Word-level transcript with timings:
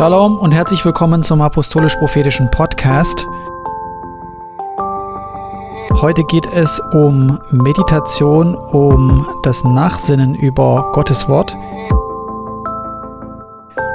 Shalom 0.00 0.38
und 0.38 0.52
herzlich 0.52 0.82
willkommen 0.86 1.22
zum 1.22 1.42
Apostolisch-Prophetischen 1.42 2.50
Podcast. 2.50 3.26
Heute 6.00 6.24
geht 6.24 6.46
es 6.46 6.80
um 6.94 7.38
Meditation, 7.50 8.54
um 8.54 9.28
das 9.42 9.62
Nachsinnen 9.62 10.34
über 10.34 10.90
Gottes 10.92 11.28
Wort. 11.28 11.54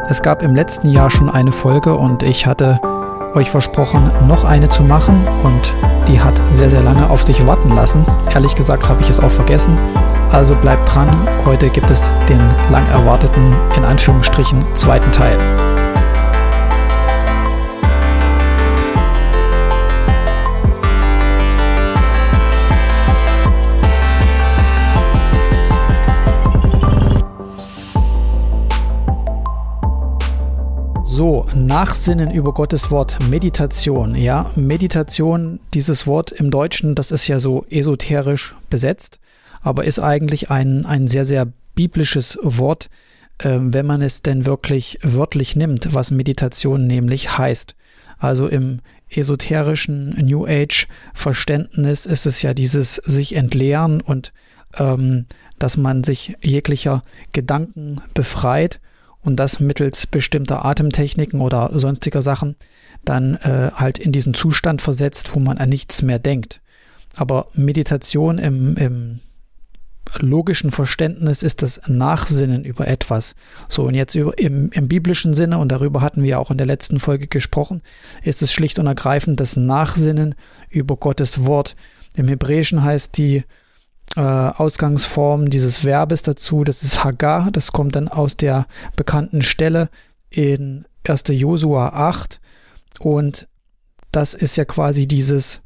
Es 0.08 0.22
gab 0.22 0.44
im 0.44 0.54
letzten 0.54 0.90
Jahr 0.90 1.10
schon 1.10 1.28
eine 1.28 1.52
Folge 1.52 1.96
und 1.96 2.22
ich 2.22 2.46
hatte 2.46 2.80
euch 3.34 3.50
versprochen, 3.50 4.12
noch 4.28 4.44
eine 4.44 4.70
zu 4.70 4.84
machen 4.84 5.26
und 5.42 5.74
die 6.08 6.22
hat 6.22 6.40
sehr, 6.52 6.70
sehr 6.70 6.84
lange 6.84 7.10
auf 7.10 7.24
sich 7.24 7.48
warten 7.48 7.74
lassen. 7.74 8.06
Ehrlich 8.32 8.54
gesagt 8.54 8.88
habe 8.88 9.02
ich 9.02 9.10
es 9.10 9.22
auch 9.22 9.32
vergessen. 9.32 9.76
Also 10.32 10.56
bleibt 10.56 10.94
dran, 10.94 11.10
heute 11.46 11.72
gibt 11.72 11.90
es 11.90 12.12
den 12.30 12.42
lang 12.70 12.88
erwarteten, 12.90 13.56
in 13.76 13.84
Anführungsstrichen, 13.84 14.64
zweiten 14.76 15.12
Teil. 15.12 15.65
So, 31.18 31.48
Nachsinnen 31.56 32.30
über 32.30 32.54
Gottes 32.54 32.92
Wort, 32.92 33.18
Meditation. 33.30 34.16
Ja, 34.16 34.52
Meditation, 34.58 35.62
dieses 35.74 36.06
Wort 36.08 36.34
im 36.34 36.52
Deutschen, 36.52 36.94
das 36.94 37.12
ist 37.12 37.30
ja 37.30 37.40
so 37.40 37.66
esoterisch 37.70 38.54
besetzt, 38.70 39.22
aber 39.62 39.86
ist 39.86 40.00
eigentlich 40.00 40.52
ein, 40.52 40.86
ein 40.86 41.08
sehr, 41.08 41.24
sehr 41.24 41.48
biblisches 41.74 42.38
Wort, 42.42 42.90
äh, 43.38 43.58
wenn 43.60 43.86
man 43.86 44.02
es 44.02 44.24
denn 44.24 44.46
wirklich 44.46 45.00
wörtlich 45.04 45.56
nimmt, 45.56 45.94
was 45.94 46.12
Meditation 46.12 46.86
nämlich 46.86 47.38
heißt. 47.38 47.78
Also 48.18 48.50
im 48.50 48.82
esoterischen 49.10 50.10
New 50.22 50.46
Age 50.46 50.90
Verständnis 51.14 52.06
ist 52.06 52.26
es 52.26 52.42
ja 52.42 52.54
dieses 52.54 52.96
sich 52.96 53.38
entleeren 53.38 54.02
und 54.02 54.34
ähm, 54.78 55.28
dass 55.60 55.78
man 55.78 56.04
sich 56.04 56.36
jeglicher 56.42 57.04
Gedanken 57.32 58.02
befreit 58.14 58.82
und 59.26 59.38
das 59.38 59.60
mittels 59.60 60.08
bestimmter 60.08 60.66
Atemtechniken 60.66 61.42
oder 61.42 61.72
sonstiger 61.74 62.22
Sachen 62.22 62.56
dann 63.04 63.36
äh, 63.36 63.72
halt 63.76 64.00
in 64.00 64.12
diesen 64.12 64.34
Zustand 64.34 64.82
versetzt, 64.82 65.36
wo 65.36 65.40
man 65.40 65.58
an 65.58 65.70
nichts 65.70 66.02
mehr 66.02 66.20
denkt. 66.20 66.62
Aber 67.16 67.48
Meditation 67.54 68.38
im, 68.38 68.76
im 68.78 69.20
logischen 70.20 70.72
Verständnis 70.72 71.44
ist 71.44 71.62
das 71.62 71.82
Nachsinnen 71.88 72.64
über 72.64 72.88
etwas. 72.88 73.36
So, 73.70 73.84
und 73.84 73.96
jetzt 73.96 74.16
über, 74.16 74.38
im, 74.38 74.70
im 74.72 74.88
biblischen 74.88 75.34
Sinne, 75.34 75.58
und 75.58 75.72
darüber 75.72 76.02
hatten 76.02 76.24
wir 76.24 76.40
auch 76.40 76.52
in 76.52 76.58
der 76.58 76.68
letzten 76.68 77.00
Folge 77.00 77.28
gesprochen, 77.28 77.82
ist 78.24 78.42
es 78.42 78.54
schlicht 78.54 78.80
und 78.80 78.88
ergreifend 78.88 79.40
das 79.40 79.56
Nachsinnen 79.56 80.36
über 80.70 80.98
Gottes 80.98 81.46
Wort. 81.46 81.76
Im 82.16 82.28
Hebräischen 82.28 82.84
heißt 82.84 83.18
die 83.18 83.44
äh, 84.16 84.22
Ausgangsform 84.22 85.50
dieses 85.50 85.84
Verbes 85.84 86.22
dazu. 86.22 86.64
Das 86.64 86.84
ist 86.84 87.04
Hagar. 87.04 87.52
Das 87.52 87.72
kommt 87.72 87.96
dann 87.96 88.08
aus 88.08 88.38
der 88.38 88.66
bekannten 88.96 89.42
Stelle 89.42 89.90
in 90.30 90.86
1. 91.08 91.24
Josua 91.30 91.90
8. 91.90 92.40
Und 93.00 93.48
das 94.12 94.34
ist 94.34 94.56
ja 94.56 94.66
quasi 94.66 95.08
dieses 95.08 95.62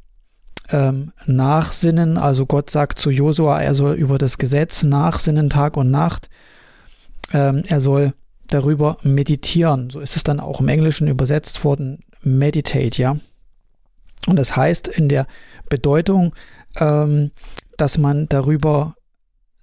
ähm, 0.70 1.12
Nachsinnen. 1.26 2.18
Also 2.18 2.46
Gott 2.46 2.70
sagt 2.70 2.98
zu 2.98 3.10
Josua, 3.10 3.60
er 3.60 3.74
soll 3.74 3.94
über 3.94 4.18
das 4.18 4.38
Gesetz 4.38 4.82
nachsinnen 4.82 5.50
Tag 5.50 5.76
und 5.76 5.90
Nacht. 5.90 6.28
Ähm, 7.32 7.62
er 7.66 7.80
soll 7.80 8.14
darüber 8.48 8.96
meditieren. 9.02 9.90
So 9.90 10.00
ist 10.00 10.16
es 10.16 10.24
dann 10.24 10.40
auch 10.40 10.60
im 10.60 10.68
Englischen 10.68 11.08
übersetzt 11.08 11.64
worden, 11.64 12.00
meditate, 12.22 13.00
ja. 13.00 13.16
Und 14.26 14.36
das 14.36 14.56
heißt 14.56 14.88
in 14.88 15.08
der 15.08 15.26
Bedeutung, 15.68 16.34
ähm, 16.78 17.30
dass 17.80 17.98
man 17.98 18.28
darüber 18.28 18.94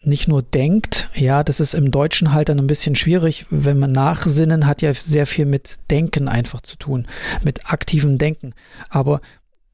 nicht 0.02 0.28
nur 0.28 0.42
denkt, 0.42 1.10
ja, 1.16 1.44
das 1.44 1.60
ist 1.60 1.74
im 1.74 1.92
Deutschen 1.92 2.34
halt 2.34 2.50
dann 2.50 2.60
ein 2.60 2.68
bisschen 2.68 2.96
schwierig, 2.96 3.46
wenn 3.50 3.80
man 3.80 3.92
nachsinnen 3.92 4.66
hat 4.66 4.82
ja 4.82 4.94
sehr 4.94 5.28
viel 5.28 5.46
mit 5.46 5.78
Denken 5.92 6.28
einfach 6.28 6.62
zu 6.62 6.78
tun, 6.78 7.08
mit 7.44 7.72
aktivem 7.72 8.18
Denken. 8.18 8.54
Aber 8.90 9.22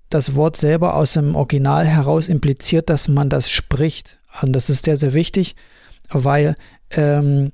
das 0.10 0.36
Wort 0.36 0.58
selber 0.58 0.96
aus 0.96 1.14
dem 1.14 1.36
Original 1.36 1.86
heraus 1.86 2.28
impliziert, 2.28 2.90
dass 2.90 3.08
man 3.08 3.30
das 3.30 3.50
spricht. 3.50 4.20
Und 4.42 4.54
das 4.54 4.70
ist 4.70 4.86
sehr, 4.86 4.98
sehr 4.98 5.14
wichtig, 5.14 5.56
weil 6.10 6.56
ähm, 6.92 7.52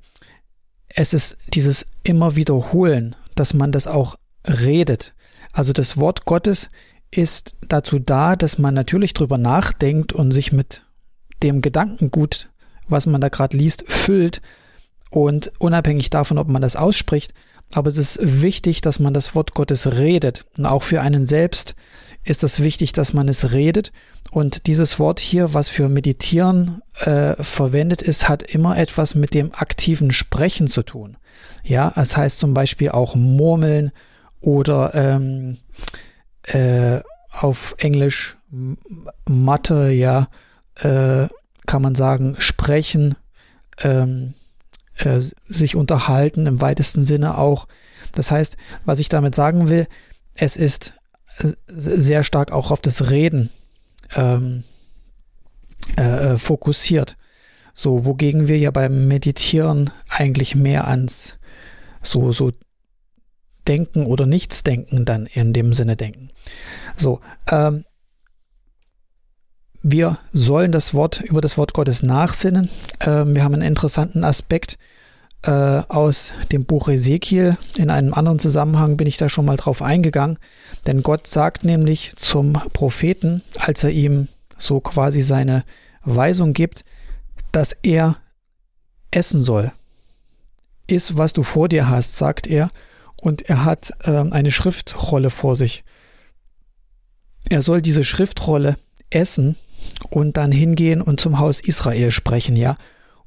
es 0.88 1.12
ist 1.12 1.36
dieses 1.54 1.86
immer 2.02 2.36
wiederholen, 2.36 3.14
dass 3.34 3.54
man 3.54 3.72
das 3.72 3.86
auch 3.86 4.16
redet. 4.46 5.14
Also 5.52 5.72
das 5.72 5.96
Wort 5.96 6.24
Gottes 6.24 6.68
ist 7.10 7.54
dazu 7.68 7.98
da, 7.98 8.36
dass 8.36 8.58
man 8.58 8.74
natürlich 8.74 9.14
drüber 9.14 9.38
nachdenkt 9.38 10.12
und 10.12 10.32
sich 10.32 10.52
mit 10.52 10.82
dem 11.42 11.60
Gedankengut, 11.60 12.50
was 12.88 13.06
man 13.06 13.20
da 13.20 13.28
gerade 13.28 13.56
liest, 13.56 13.84
füllt. 13.86 14.42
Und 15.10 15.52
unabhängig 15.58 16.10
davon, 16.10 16.38
ob 16.38 16.48
man 16.48 16.62
das 16.62 16.76
ausspricht, 16.76 17.34
aber 17.72 17.88
es 17.88 17.98
ist 17.98 18.18
wichtig, 18.42 18.80
dass 18.80 18.98
man 18.98 19.14
das 19.14 19.34
Wort 19.34 19.54
Gottes 19.54 19.86
redet. 19.86 20.44
Und 20.56 20.66
auch 20.66 20.82
für 20.82 21.00
einen 21.00 21.26
selbst 21.26 21.74
ist 22.24 22.42
es 22.42 22.60
wichtig, 22.60 22.92
dass 22.92 23.12
man 23.12 23.28
es 23.28 23.52
redet. 23.52 23.92
Und 24.30 24.66
dieses 24.66 24.98
Wort 24.98 25.20
hier, 25.20 25.54
was 25.54 25.68
für 25.68 25.88
Meditieren 25.88 26.82
äh, 27.00 27.42
verwendet 27.42 28.02
ist, 28.02 28.28
hat 28.28 28.42
immer 28.42 28.76
etwas 28.76 29.14
mit 29.14 29.34
dem 29.34 29.52
aktiven 29.54 30.12
Sprechen 30.12 30.68
zu 30.68 30.82
tun. 30.82 31.16
Ja, 31.62 31.92
es 31.96 32.16
heißt 32.16 32.38
zum 32.38 32.54
Beispiel 32.54 32.90
auch 32.90 33.14
murmeln 33.14 33.92
oder 34.40 34.94
ähm, 34.94 35.58
äh, 36.44 37.00
auf 37.30 37.74
Englisch 37.78 38.36
Mathe, 39.28 39.90
ja, 39.90 40.28
äh, 40.76 41.28
kann 41.66 41.82
man 41.82 41.94
sagen, 41.94 42.36
sprechen, 42.38 43.14
ähm, 43.82 44.34
äh, 44.96 45.20
sich 45.48 45.76
unterhalten, 45.76 46.46
im 46.46 46.60
weitesten 46.60 47.04
Sinne 47.04 47.38
auch. 47.38 47.68
Das 48.12 48.30
heißt, 48.30 48.56
was 48.84 48.98
ich 48.98 49.08
damit 49.08 49.34
sagen 49.34 49.68
will, 49.68 49.86
es 50.34 50.56
ist 50.56 50.94
sehr 51.68 52.24
stark 52.24 52.52
auch 52.52 52.70
auf 52.70 52.80
das 52.80 53.10
Reden 53.10 53.50
ähm, 54.14 54.64
äh, 55.96 56.32
äh, 56.32 56.38
fokussiert. 56.38 57.16
So, 57.72 58.04
wogegen 58.04 58.48
wir 58.48 58.58
ja 58.58 58.70
beim 58.70 59.08
Meditieren 59.08 59.90
eigentlich 60.08 60.54
mehr 60.54 60.86
ans 60.86 61.38
so, 62.02 62.32
so 62.32 62.52
Denken 63.68 64.06
oder 64.06 64.26
Nichtsdenken 64.26 65.04
dann 65.04 65.26
in 65.26 65.52
dem 65.52 65.72
Sinne 65.72 65.96
denken. 65.96 66.30
So, 66.96 67.20
ähm, 67.50 67.84
wir 69.82 70.18
sollen 70.32 70.72
das 70.72 70.92
Wort 70.92 71.20
über 71.20 71.40
das 71.40 71.56
Wort 71.56 71.72
Gottes 71.72 72.02
nachsinnen. 72.02 72.68
Ähm, 73.00 73.34
wir 73.34 73.44
haben 73.44 73.54
einen 73.54 73.62
interessanten 73.62 74.24
Aspekt 74.24 74.78
äh, 75.42 75.50
aus 75.50 76.32
dem 76.52 76.66
Buch 76.66 76.88
Ezekiel. 76.88 77.56
In 77.76 77.90
einem 77.90 78.12
anderen 78.12 78.38
Zusammenhang 78.38 78.96
bin 78.96 79.06
ich 79.06 79.16
da 79.16 79.28
schon 79.28 79.46
mal 79.46 79.56
drauf 79.56 79.80
eingegangen. 79.80 80.38
Denn 80.86 81.02
Gott 81.02 81.26
sagt 81.26 81.64
nämlich 81.64 82.12
zum 82.16 82.52
Propheten, 82.52 83.42
als 83.58 83.82
er 83.84 83.90
ihm 83.90 84.28
so 84.58 84.80
quasi 84.80 85.22
seine 85.22 85.64
Weisung 86.04 86.52
gibt, 86.52 86.84
dass 87.52 87.72
er 87.82 88.16
essen 89.10 89.42
soll. 89.42 89.72
Iss, 90.86 91.16
was 91.16 91.32
du 91.32 91.42
vor 91.42 91.68
dir 91.68 91.88
hast, 91.88 92.16
sagt 92.16 92.46
er, 92.46 92.70
und 93.20 93.42
er 93.42 93.64
hat 93.64 93.92
äh, 94.04 94.10
eine 94.10 94.50
Schriftrolle 94.50 95.30
vor 95.30 95.56
sich. 95.56 95.84
Er 97.48 97.62
soll 97.62 97.82
diese 97.82 98.04
Schriftrolle 98.04 98.76
essen 99.10 99.56
und 100.10 100.36
dann 100.36 100.52
hingehen 100.52 101.02
und 101.02 101.20
zum 101.20 101.38
Haus 101.38 101.60
Israel 101.60 102.10
sprechen, 102.10 102.56
ja. 102.56 102.76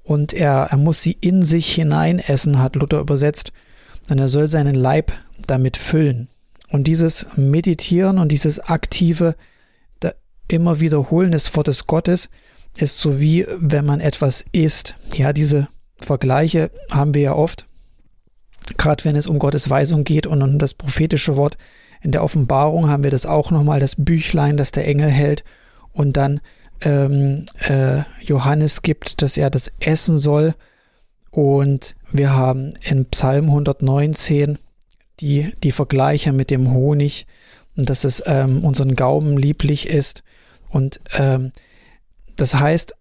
Und 0.03 0.33
er, 0.33 0.67
er 0.69 0.77
muss 0.77 1.01
sie 1.01 1.17
in 1.19 1.43
sich 1.43 1.73
hinein 1.73 2.19
essen, 2.19 2.59
hat 2.59 2.75
Luther 2.75 2.99
übersetzt, 2.99 3.53
denn 4.09 4.19
er 4.19 4.29
soll 4.29 4.47
seinen 4.47 4.75
Leib 4.75 5.13
damit 5.47 5.77
füllen. 5.77 6.27
Und 6.69 6.85
dieses 6.85 7.37
Meditieren 7.37 8.17
und 8.17 8.31
dieses 8.31 8.59
aktive 8.59 9.35
immer 10.47 10.79
Wiederholen 10.79 11.31
des 11.31 11.55
Wortes 11.55 11.87
Gottes 11.87 12.29
ist 12.77 12.99
so 12.99 13.19
wie 13.19 13.45
wenn 13.57 13.85
man 13.85 13.99
etwas 13.99 14.45
isst. 14.51 14.95
Ja, 15.15 15.33
diese 15.33 15.67
Vergleiche 15.97 16.71
haben 16.89 17.13
wir 17.13 17.21
ja 17.21 17.35
oft, 17.35 17.67
gerade 18.77 19.03
wenn 19.05 19.15
es 19.15 19.27
um 19.27 19.39
Gottes 19.39 19.69
Weisung 19.69 20.03
geht 20.03 20.27
und 20.27 20.41
um 20.41 20.59
das 20.59 20.73
prophetische 20.73 21.37
Wort. 21.37 21.57
In 22.01 22.11
der 22.11 22.23
Offenbarung 22.23 22.89
haben 22.89 23.03
wir 23.03 23.11
das 23.11 23.25
auch 23.25 23.51
nochmal, 23.51 23.79
das 23.79 23.95
Büchlein, 23.97 24.57
das 24.57 24.71
der 24.71 24.87
Engel 24.87 25.09
hält 25.09 25.43
und 25.93 26.17
dann 26.17 26.41
ähm, 26.81 27.45
äh, 27.59 28.01
Johannes 28.21 28.81
gibt, 28.81 29.21
dass 29.21 29.37
er 29.37 29.49
das 29.49 29.71
essen 29.79 30.19
soll. 30.19 30.53
Und 31.31 31.95
wir 32.11 32.33
haben 32.33 32.73
in 32.81 33.05
Psalm 33.05 33.45
119 33.45 34.59
die, 35.19 35.53
die 35.63 35.71
Vergleiche 35.71 36.33
mit 36.33 36.51
dem 36.51 36.71
Honig 36.71 37.25
und 37.75 37.89
dass 37.89 38.03
es 38.03 38.21
ähm, 38.25 38.63
unseren 38.63 38.95
Gaumen 38.95 39.37
lieblich 39.37 39.87
ist. 39.87 40.23
Und 40.69 40.99
ähm, 41.17 41.51
das 42.35 42.55
heißt, 42.55 42.93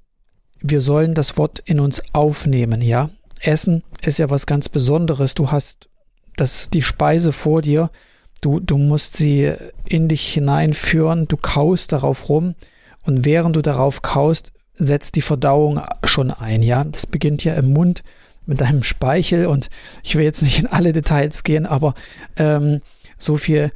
wir 0.60 0.80
sollen 0.80 1.14
das 1.14 1.36
Wort 1.36 1.58
in 1.64 1.80
uns 1.80 2.02
aufnehmen, 2.12 2.80
ja. 2.80 3.10
Essen 3.42 3.82
ist 4.02 4.18
ja 4.18 4.30
was 4.30 4.46
ganz 4.46 4.68
Besonderes. 4.68 5.34
Du 5.34 5.50
hast 5.50 5.88
das 6.36 6.70
die 6.70 6.82
Speise 6.82 7.32
vor 7.32 7.62
dir. 7.62 7.90
Du, 8.40 8.60
du 8.60 8.76
musst 8.76 9.16
sie 9.16 9.52
in 9.88 10.08
dich 10.08 10.32
hineinführen, 10.32 11.28
du 11.28 11.36
kaust 11.36 11.92
darauf 11.92 12.28
rum 12.28 12.54
und 13.04 13.24
während 13.24 13.54
du 13.56 13.62
darauf 13.62 14.02
kaust, 14.02 14.52
setzt 14.74 15.14
die 15.16 15.22
Verdauung 15.22 15.80
schon 16.04 16.30
ein, 16.30 16.62
ja. 16.62 16.82
Das 16.82 17.06
beginnt 17.06 17.44
ja 17.44 17.54
im 17.54 17.72
Mund 17.72 18.02
mit 18.46 18.60
deinem 18.60 18.82
Speichel 18.82 19.46
und 19.46 19.70
ich 20.02 20.16
will 20.16 20.24
jetzt 20.24 20.42
nicht 20.42 20.58
in 20.58 20.66
alle 20.66 20.92
Details 20.92 21.44
gehen, 21.44 21.66
aber 21.66 21.94
ähm, 22.36 22.80
so 23.16 23.36
viel 23.36 23.70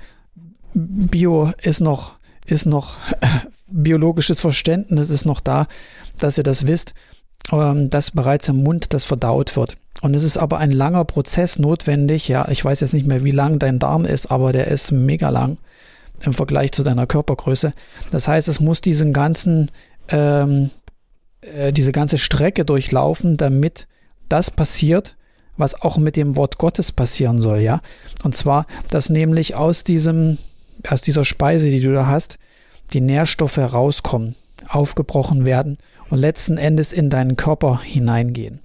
Bio 0.74 1.52
ist 1.62 1.80
noch, 1.80 2.18
ist 2.46 2.66
noch 2.66 2.96
biologisches 3.68 4.40
Verständnis 4.40 5.10
ist 5.10 5.24
noch 5.26 5.40
da, 5.40 5.66
dass 6.18 6.38
ihr 6.38 6.44
das 6.44 6.66
wisst, 6.66 6.94
ähm, 7.52 7.90
dass 7.90 8.10
bereits 8.10 8.48
im 8.48 8.62
Mund 8.62 8.93
das 8.93 9.04
verdaut 9.04 9.56
wird. 9.56 9.76
Und 10.02 10.14
es 10.14 10.22
ist 10.22 10.37
aber 10.37 10.58
ein 10.58 10.72
langer 10.72 11.04
Prozess 11.04 11.58
notwendig. 11.58 12.28
Ja, 12.28 12.48
ich 12.48 12.64
weiß 12.64 12.81
jetzt 12.81 12.93
nicht 12.93 13.06
mehr, 13.06 13.25
wie 13.25 13.31
lang 13.31 13.58
dein 13.58 13.78
Darm 13.78 14.04
ist, 14.04 14.31
aber 14.31 14.52
der 14.52 14.69
ist 14.69 14.90
mega 14.93 15.31
lang 15.31 15.58
im 16.22 16.34
Vergleich 16.34 16.72
zu 16.72 16.82
deiner 16.82 17.06
Körpergröße. 17.06 17.72
Das 18.10 18.28
heißt, 18.28 18.48
es 18.48 18.60
muss 18.60 18.81
diesen 18.81 19.12
ganzen, 19.12 19.70
ähm, 20.08 20.70
äh, 21.40 21.72
diese 21.72 21.93
ganze 21.93 22.19
Strecke 22.19 22.64
durchlaufen, 22.64 23.37
damit 23.37 23.87
das 24.28 24.50
passiert, 24.50 25.14
was 25.56 25.81
auch 25.81 25.96
mit 25.99 26.16
dem 26.16 26.37
Wort 26.37 26.58
Gottes 26.58 26.92
passieren 26.92 27.40
soll, 27.40 27.60
ja. 27.60 27.81
Und 28.22 28.34
zwar, 28.34 28.66
dass 28.90 29.08
nämlich 29.08 29.54
aus 29.54 29.84
diesem, 29.84 30.38
aus 30.88 31.00
dieser 31.00 31.25
Speise, 31.25 31.70
die 31.70 31.81
du 31.81 31.92
da 31.92 32.06
hast, 32.06 32.38
die 32.92 33.00
Nährstoffe 33.00 33.56
herauskommen, 33.56 34.34
aufgebrochen 34.69 35.44
werden 35.44 35.78
und 36.11 36.19
letzten 36.19 36.58
Endes 36.58 36.93
in 36.93 37.11
deinen 37.11 37.37
Körper 37.37 37.81
hineingehen. 37.82 38.61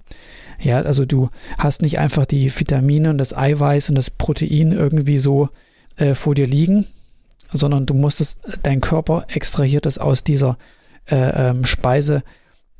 Ja, 0.60 0.80
also 0.82 1.04
du 1.04 1.28
hast 1.58 1.82
nicht 1.82 1.98
einfach 1.98 2.24
die 2.24 2.56
Vitamine 2.56 3.10
und 3.10 3.18
das 3.18 3.36
Eiweiß 3.36 3.88
und 3.88 3.96
das 3.96 4.10
Protein 4.10 4.72
irgendwie 4.72 5.18
so 5.18 5.48
äh, 5.96 6.14
vor 6.14 6.34
dir 6.34 6.46
liegen, 6.46 6.86
sondern 7.52 7.86
du 7.86 7.94
musst 7.94 8.20
es, 8.20 8.38
dein 8.62 8.80
Körper 8.80 9.26
extrahiert 9.28 9.86
es 9.86 9.98
aus 9.98 10.22
dieser 10.22 10.56
äh, 11.10 11.16
ähm, 11.50 11.64
Speise, 11.64 12.22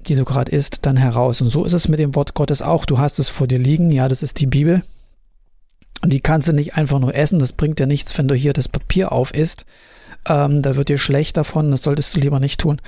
die 0.01 0.15
du 0.15 0.25
gerade 0.25 0.53
isst, 0.53 0.81
dann 0.83 0.97
heraus. 0.97 1.41
Und 1.41 1.49
so 1.49 1.65
ist 1.65 1.73
es 1.73 1.89
mit 1.89 1.99
dem 1.99 2.15
Wort 2.15 2.35
Gottes 2.35 2.63
auch. 2.63 2.85
Du 2.85 2.99
hast 2.99 3.19
es 3.19 3.29
vor 3.29 3.47
dir 3.47 3.59
liegen, 3.59 3.91
ja, 3.91 4.09
das 4.09 4.23
ist 4.23 4.41
die 4.41 4.47
Bibel. 4.47 4.83
Und 6.03 6.13
die 6.13 6.21
kannst 6.21 6.49
du 6.49 6.53
nicht 6.53 6.75
einfach 6.75 6.99
nur 6.99 7.15
essen, 7.15 7.39
das 7.39 7.53
bringt 7.53 7.79
dir 7.79 7.87
nichts, 7.87 8.17
wenn 8.19 8.27
du 8.27 8.35
hier 8.35 8.53
das 8.53 8.69
Papier 8.69 9.13
auf 9.13 9.35
isst. 9.35 9.67
Ähm, 10.29 10.63
da 10.63 10.77
wird 10.77 10.89
dir 10.89 10.99
schlecht 10.99 11.37
davon, 11.37 11.71
das 11.71 11.83
solltest 11.83 12.15
du 12.17 12.21
lieber 12.21 12.41
nicht 12.41 12.61
tun. 12.61 12.81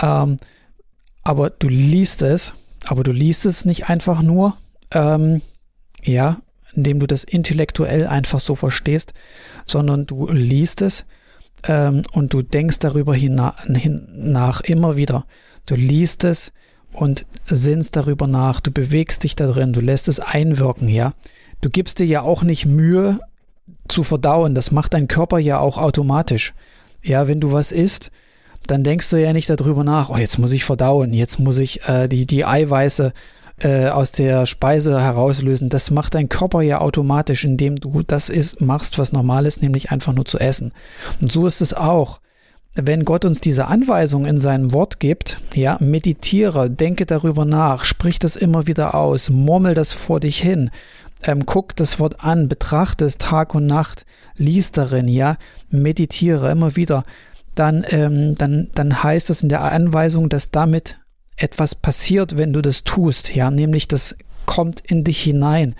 Ähm, 0.00 0.38
aber 1.28 1.50
du 1.50 1.68
liest 1.68 2.22
es, 2.22 2.54
aber 2.86 3.02
du 3.02 3.12
liest 3.12 3.44
es 3.44 3.66
nicht 3.66 3.90
einfach 3.90 4.22
nur, 4.22 4.56
ähm, 4.92 5.42
ja, 6.02 6.38
indem 6.72 7.00
du 7.00 7.06
das 7.06 7.22
intellektuell 7.22 8.06
einfach 8.06 8.40
so 8.40 8.54
verstehst, 8.54 9.12
sondern 9.66 10.06
du 10.06 10.26
liest 10.28 10.80
es 10.80 11.04
ähm, 11.64 12.00
und 12.12 12.32
du 12.32 12.40
denkst 12.40 12.78
darüber 12.78 13.14
hin 13.14 13.34
nach 13.34 14.62
immer 14.62 14.96
wieder. 14.96 15.26
Du 15.66 15.74
liest 15.74 16.24
es 16.24 16.50
und 16.94 17.26
sinnst 17.44 17.96
darüber 17.96 18.26
nach, 18.26 18.60
du 18.60 18.70
bewegst 18.70 19.22
dich 19.22 19.36
da 19.36 19.48
drin, 19.48 19.74
du 19.74 19.82
lässt 19.82 20.08
es 20.08 20.20
einwirken, 20.20 20.88
ja. 20.88 21.12
Du 21.60 21.68
gibst 21.68 21.98
dir 21.98 22.06
ja 22.06 22.22
auch 22.22 22.42
nicht 22.42 22.64
Mühe 22.64 23.20
zu 23.86 24.02
verdauen, 24.02 24.54
das 24.54 24.70
macht 24.70 24.94
dein 24.94 25.08
Körper 25.08 25.38
ja 25.38 25.58
auch 25.58 25.76
automatisch. 25.76 26.54
Ja, 27.02 27.28
wenn 27.28 27.38
du 27.38 27.52
was 27.52 27.70
isst, 27.70 28.12
dann 28.70 28.84
denkst 28.84 29.10
du 29.10 29.16
ja 29.16 29.32
nicht 29.32 29.50
darüber 29.50 29.84
nach, 29.84 30.10
oh, 30.10 30.16
jetzt 30.16 30.38
muss 30.38 30.52
ich 30.52 30.64
verdauen, 30.64 31.12
jetzt 31.12 31.38
muss 31.38 31.58
ich 31.58 31.88
äh, 31.88 32.08
die, 32.08 32.26
die 32.26 32.44
Eiweiße 32.44 33.12
äh, 33.60 33.88
aus 33.88 34.12
der 34.12 34.46
Speise 34.46 35.00
herauslösen. 35.00 35.68
Das 35.68 35.90
macht 35.90 36.14
dein 36.14 36.28
Körper 36.28 36.62
ja 36.62 36.80
automatisch, 36.80 37.44
indem 37.44 37.76
du 37.76 38.02
das 38.06 38.28
ist, 38.28 38.60
machst, 38.60 38.98
was 38.98 39.12
normal 39.12 39.46
ist, 39.46 39.62
nämlich 39.62 39.90
einfach 39.90 40.12
nur 40.12 40.26
zu 40.26 40.38
essen. 40.38 40.72
Und 41.20 41.32
so 41.32 41.46
ist 41.46 41.60
es 41.60 41.74
auch. 41.74 42.20
Wenn 42.74 43.04
Gott 43.04 43.24
uns 43.24 43.40
diese 43.40 43.66
Anweisung 43.66 44.26
in 44.26 44.38
seinem 44.38 44.72
Wort 44.72 45.00
gibt, 45.00 45.38
ja, 45.54 45.78
meditiere, 45.80 46.70
denke 46.70 47.06
darüber 47.06 47.44
nach, 47.44 47.84
sprich 47.84 48.20
das 48.20 48.36
immer 48.36 48.68
wieder 48.68 48.94
aus, 48.94 49.30
murmel 49.30 49.74
das 49.74 49.94
vor 49.94 50.20
dich 50.20 50.40
hin, 50.40 50.70
ähm, 51.24 51.46
guck 51.46 51.74
das 51.74 51.98
Wort 51.98 52.22
an, 52.24 52.48
betrachte 52.48 53.04
es 53.04 53.18
Tag 53.18 53.54
und 53.54 53.66
Nacht, 53.66 54.06
lies 54.36 54.70
darin, 54.70 55.08
ja, 55.08 55.36
meditiere 55.70 56.50
immer 56.50 56.76
wieder, 56.76 57.02
dann, 57.58 57.84
ähm, 57.90 58.34
dann, 58.36 58.70
dann 58.74 59.02
heißt 59.02 59.30
es 59.30 59.42
in 59.42 59.48
der 59.48 59.62
Anweisung, 59.62 60.28
dass 60.28 60.50
damit 60.50 60.98
etwas 61.36 61.74
passiert, 61.74 62.36
wenn 62.36 62.52
du 62.52 62.62
das 62.62 62.84
tust, 62.84 63.34
ja, 63.34 63.50
nämlich 63.50 63.88
das 63.88 64.16
kommt 64.46 64.80
in 64.80 65.04
dich 65.04 65.22
hinein, 65.22 65.74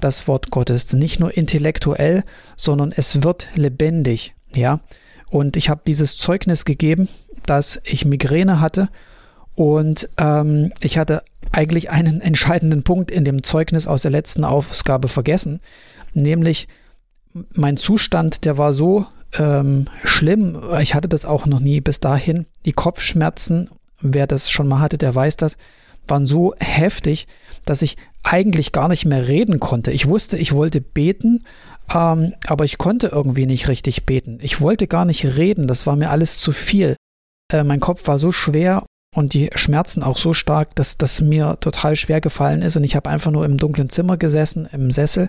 das 0.00 0.26
Wort 0.28 0.50
Gottes, 0.50 0.92
nicht 0.92 1.20
nur 1.20 1.36
intellektuell, 1.36 2.24
sondern 2.56 2.92
es 2.92 3.22
wird 3.22 3.48
lebendig, 3.54 4.34
ja. 4.54 4.80
Und 5.28 5.56
ich 5.56 5.70
habe 5.70 5.80
dieses 5.86 6.18
Zeugnis 6.18 6.64
gegeben, 6.64 7.08
dass 7.46 7.80
ich 7.84 8.04
Migräne 8.04 8.60
hatte 8.60 8.88
und 9.54 10.08
ähm, 10.18 10.72
ich 10.80 10.98
hatte 10.98 11.22
eigentlich 11.50 11.90
einen 11.90 12.20
entscheidenden 12.22 12.82
Punkt 12.82 13.10
in 13.10 13.24
dem 13.24 13.42
Zeugnis 13.42 13.86
aus 13.86 14.02
der 14.02 14.10
letzten 14.10 14.44
Ausgabe 14.44 15.08
vergessen, 15.08 15.60
nämlich 16.14 16.68
mein 17.54 17.78
Zustand, 17.78 18.44
der 18.44 18.58
war 18.58 18.72
so 18.74 19.06
ähm, 19.38 19.86
schlimm. 20.04 20.60
Ich 20.80 20.94
hatte 20.94 21.08
das 21.08 21.24
auch 21.24 21.46
noch 21.46 21.60
nie 21.60 21.80
bis 21.80 22.00
dahin. 22.00 22.46
Die 22.64 22.72
Kopfschmerzen 22.72 23.68
wer 24.02 24.26
das 24.26 24.50
schon 24.50 24.68
mal 24.68 24.80
hatte, 24.80 24.98
der 24.98 25.14
weiß 25.14 25.36
das, 25.36 25.56
waren 26.06 26.26
so 26.26 26.54
heftig, 26.58 27.28
dass 27.64 27.82
ich 27.82 27.96
eigentlich 28.24 28.72
gar 28.72 28.88
nicht 28.88 29.04
mehr 29.04 29.28
reden 29.28 29.60
konnte. 29.60 29.92
Ich 29.92 30.08
wusste, 30.08 30.36
ich 30.36 30.52
wollte 30.52 30.80
beten, 30.80 31.44
ähm, 31.94 32.34
aber 32.46 32.64
ich 32.64 32.78
konnte 32.78 33.08
irgendwie 33.08 33.46
nicht 33.46 33.68
richtig 33.68 34.04
beten. 34.04 34.38
Ich 34.42 34.60
wollte 34.60 34.86
gar 34.86 35.04
nicht 35.04 35.24
reden, 35.24 35.68
das 35.68 35.86
war 35.86 35.96
mir 35.96 36.10
alles 36.10 36.38
zu 36.38 36.52
viel. 36.52 36.96
Äh, 37.52 37.62
mein 37.62 37.80
Kopf 37.80 38.06
war 38.06 38.18
so 38.18 38.32
schwer 38.32 38.84
und 39.14 39.34
die 39.34 39.50
Schmerzen 39.54 40.02
auch 40.02 40.18
so 40.18 40.32
stark, 40.32 40.74
dass 40.74 40.98
das 40.98 41.20
mir 41.20 41.58
total 41.60 41.96
schwer 41.96 42.20
gefallen 42.20 42.62
ist 42.62 42.76
und 42.76 42.84
ich 42.84 42.96
habe 42.96 43.10
einfach 43.10 43.30
nur 43.30 43.44
im 43.44 43.58
dunklen 43.58 43.88
Zimmer 43.88 44.16
gesessen, 44.16 44.68
im 44.72 44.90
Sessel. 44.90 45.28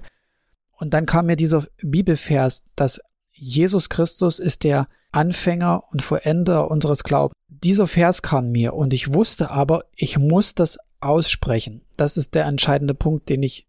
Und 0.79 0.93
dann 0.93 1.05
kam 1.05 1.27
mir 1.27 1.35
dieser 1.35 1.65
Bibelvers, 1.81 2.63
dass 2.75 2.99
Jesus 3.33 3.89
Christus 3.89 4.39
ist 4.39 4.63
der 4.63 4.87
Anfänger 5.11 5.83
und 5.91 6.01
Vollender 6.01 6.69
unseres 6.69 7.03
Glaubens. 7.03 7.33
Dieser 7.47 7.87
Vers 7.87 8.21
kam 8.21 8.51
mir 8.51 8.73
und 8.73 8.93
ich 8.93 9.13
wusste 9.13 9.51
aber, 9.51 9.85
ich 9.95 10.17
muss 10.17 10.55
das 10.55 10.77
aussprechen. 10.99 11.83
Das 11.97 12.17
ist 12.17 12.35
der 12.35 12.45
entscheidende 12.45 12.93
Punkt, 12.93 13.29
den 13.29 13.43
ich 13.43 13.67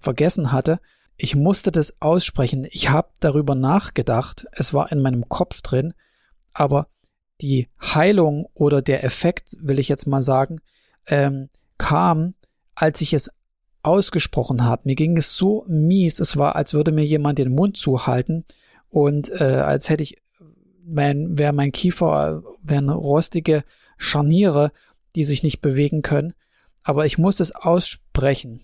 vergessen 0.00 0.52
hatte. 0.52 0.80
Ich 1.16 1.34
musste 1.34 1.72
das 1.72 1.94
aussprechen. 2.00 2.66
Ich 2.70 2.90
habe 2.90 3.08
darüber 3.20 3.54
nachgedacht. 3.54 4.46
Es 4.52 4.72
war 4.72 4.92
in 4.92 5.00
meinem 5.00 5.28
Kopf 5.28 5.62
drin. 5.62 5.94
Aber 6.52 6.88
die 7.40 7.68
Heilung 7.80 8.46
oder 8.54 8.82
der 8.82 9.04
Effekt, 9.04 9.56
will 9.60 9.78
ich 9.78 9.88
jetzt 9.88 10.06
mal 10.06 10.22
sagen, 10.22 10.60
ähm, 11.06 11.48
kam, 11.76 12.34
als 12.74 13.00
ich 13.00 13.12
es 13.12 13.30
ausgesprochen 13.82 14.64
habe. 14.64 14.82
Mir 14.84 14.94
ging 14.94 15.16
es 15.16 15.36
so 15.36 15.64
mies. 15.66 16.20
Es 16.20 16.36
war, 16.36 16.56
als 16.56 16.74
würde 16.74 16.92
mir 16.92 17.04
jemand 17.04 17.38
den 17.38 17.54
Mund 17.54 17.76
zuhalten 17.76 18.44
und 18.90 19.30
äh, 19.40 19.44
als 19.44 19.88
hätte 19.88 20.02
ich 20.02 20.20
mein, 20.84 21.36
wäre 21.38 21.52
mein 21.52 21.72
Kiefer, 21.72 22.42
wären 22.62 22.88
rostige 22.88 23.64
Scharniere, 23.96 24.72
die 25.14 25.24
sich 25.24 25.42
nicht 25.42 25.60
bewegen 25.60 26.02
können. 26.02 26.34
Aber 26.82 27.04
ich 27.04 27.18
muss 27.18 27.40
es 27.40 27.54
aussprechen. 27.54 28.60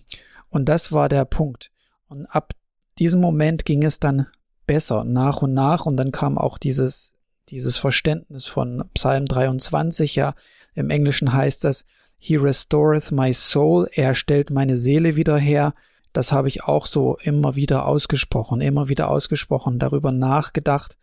Und 0.49 0.65
das 0.67 0.91
war 0.91 1.09
der 1.09 1.25
Punkt. 1.25 1.71
Und 2.07 2.25
ab 2.25 2.53
diesem 2.97 3.19
Moment 3.19 3.65
ging 3.65 3.83
es 3.83 3.99
dann 3.99 4.27
besser, 4.65 5.03
nach 5.03 5.41
und 5.41 5.53
nach. 5.53 5.85
Und 5.85 5.97
dann 5.97 6.11
kam 6.11 6.37
auch 6.37 6.57
dieses, 6.57 7.13
dieses 7.49 7.77
Verständnis 7.77 8.45
von 8.45 8.89
Psalm 8.93 9.25
23, 9.25 10.15
ja. 10.15 10.33
Im 10.73 10.89
Englischen 10.89 11.33
heißt 11.33 11.63
das, 11.63 11.85
He 12.17 12.37
restoreth 12.37 13.11
my 13.11 13.33
soul. 13.33 13.87
Er 13.91 14.15
stellt 14.15 14.49
meine 14.49 14.77
Seele 14.77 15.15
wieder 15.15 15.37
her. 15.37 15.73
Das 16.15 16.31
habe 16.31 16.47
ich 16.47 16.63
auch 16.63 16.87
so 16.87 17.17
immer 17.17 17.57
wieder 17.57 17.85
ausgesprochen, 17.85 18.61
immer 18.61 18.87
wieder 18.87 19.09
ausgesprochen, 19.09 19.79
darüber 19.79 20.13
nachgedacht 20.13 20.97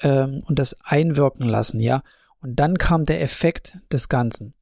ähm, 0.00 0.42
und 0.44 0.58
das 0.58 0.76
einwirken 0.82 1.46
lassen, 1.46 1.78
ja. 1.78 2.02
Und 2.40 2.56
dann 2.56 2.76
kam 2.76 3.04
der 3.04 3.22
Effekt 3.22 3.78
des 3.92 4.08
Ganzen. 4.08 4.54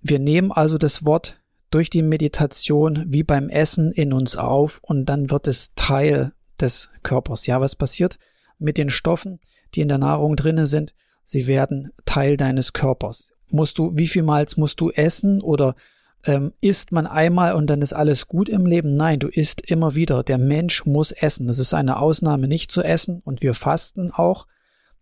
Wir 0.00 0.18
nehmen 0.18 0.50
also 0.50 0.76
das 0.76 1.04
Wort 1.04 1.40
durch 1.70 1.88
die 1.88 2.02
Meditation 2.02 3.04
wie 3.06 3.22
beim 3.22 3.48
Essen 3.48 3.92
in 3.92 4.12
uns 4.12 4.36
auf 4.36 4.80
und 4.82 5.06
dann 5.06 5.30
wird 5.30 5.46
es 5.46 5.72
Teil 5.76 6.32
des 6.60 6.90
Körpers. 7.04 7.46
Ja, 7.46 7.60
was 7.60 7.76
passiert 7.76 8.18
mit 8.58 8.76
den 8.76 8.90
Stoffen, 8.90 9.38
die 9.76 9.82
in 9.82 9.88
der 9.88 9.98
Nahrung 9.98 10.34
drinne 10.34 10.66
sind? 10.66 10.94
Sie 11.22 11.46
werden 11.46 11.92
Teil 12.06 12.36
deines 12.36 12.72
Körpers. 12.72 13.32
Musst 13.50 13.78
du, 13.78 13.92
wie 13.94 14.08
vielmals 14.08 14.56
musst 14.56 14.80
du 14.80 14.90
essen 14.90 15.40
oder 15.40 15.76
ähm, 16.24 16.52
isst 16.60 16.92
man 16.92 17.06
einmal 17.06 17.54
und 17.54 17.68
dann 17.68 17.82
ist 17.82 17.92
alles 17.92 18.26
gut 18.26 18.48
im 18.48 18.66
Leben? 18.66 18.96
Nein, 18.96 19.18
du 19.18 19.28
isst 19.28 19.70
immer 19.70 19.94
wieder. 19.94 20.22
Der 20.22 20.38
Mensch 20.38 20.84
muss 20.84 21.12
essen. 21.12 21.48
Es 21.48 21.58
ist 21.58 21.74
eine 21.74 21.98
Ausnahme, 22.00 22.48
nicht 22.48 22.72
zu 22.72 22.82
essen 22.82 23.20
und 23.24 23.42
wir 23.42 23.54
fasten 23.54 24.10
auch. 24.12 24.46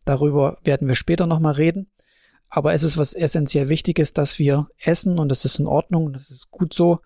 Darüber 0.04 0.58
werden 0.62 0.88
wir 0.88 0.94
später 0.94 1.26
nochmal 1.26 1.54
reden. 1.54 1.90
Aber 2.48 2.74
es 2.74 2.82
ist 2.82 2.96
was 2.96 3.12
essentiell 3.12 3.68
Wichtiges, 3.68 4.12
dass 4.12 4.38
wir 4.38 4.68
essen 4.78 5.18
und 5.18 5.28
das 5.28 5.44
ist 5.44 5.58
in 5.58 5.66
Ordnung, 5.66 6.12
das 6.12 6.30
ist 6.30 6.50
gut 6.50 6.72
so. 6.72 7.00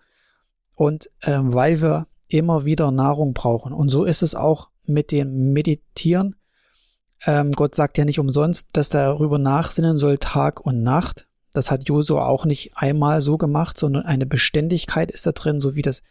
Und 0.75 1.09
ähm, 1.23 1.53
weil 1.53 1.81
wir 1.81 2.07
immer 2.27 2.65
wieder 2.65 2.91
Nahrung 2.91 3.33
brauchen. 3.33 3.73
Und 3.73 3.89
so 3.89 4.05
ist 4.05 4.21
es 4.21 4.35
auch 4.35 4.69
mit 4.85 5.11
dem 5.11 5.51
Meditieren. 5.51 6.35
Ähm, 7.25 7.51
Gott 7.51 7.75
sagt 7.75 7.97
ja 7.97 8.05
nicht 8.05 8.19
umsonst, 8.19 8.69
dass 8.73 8.89
darüber 8.89 9.37
nachsinnen 9.37 9.97
soll 9.97 10.17
Tag 10.17 10.65
und 10.65 10.83
Nacht. 10.83 11.27
Das 11.53 11.71
hat 11.71 11.87
Josua 11.87 12.27
auch 12.27 12.45
nicht 12.45 12.77
einmal 12.77 13.21
so 13.21 13.37
gemacht, 13.37 13.77
sondern 13.77 14.05
eine 14.05 14.25
Beständigkeit 14.25 15.11
ist 15.11 15.27
da 15.27 15.31
drin, 15.31 15.59
so 15.59 15.75
wie 15.75 15.81
das 15.81 16.01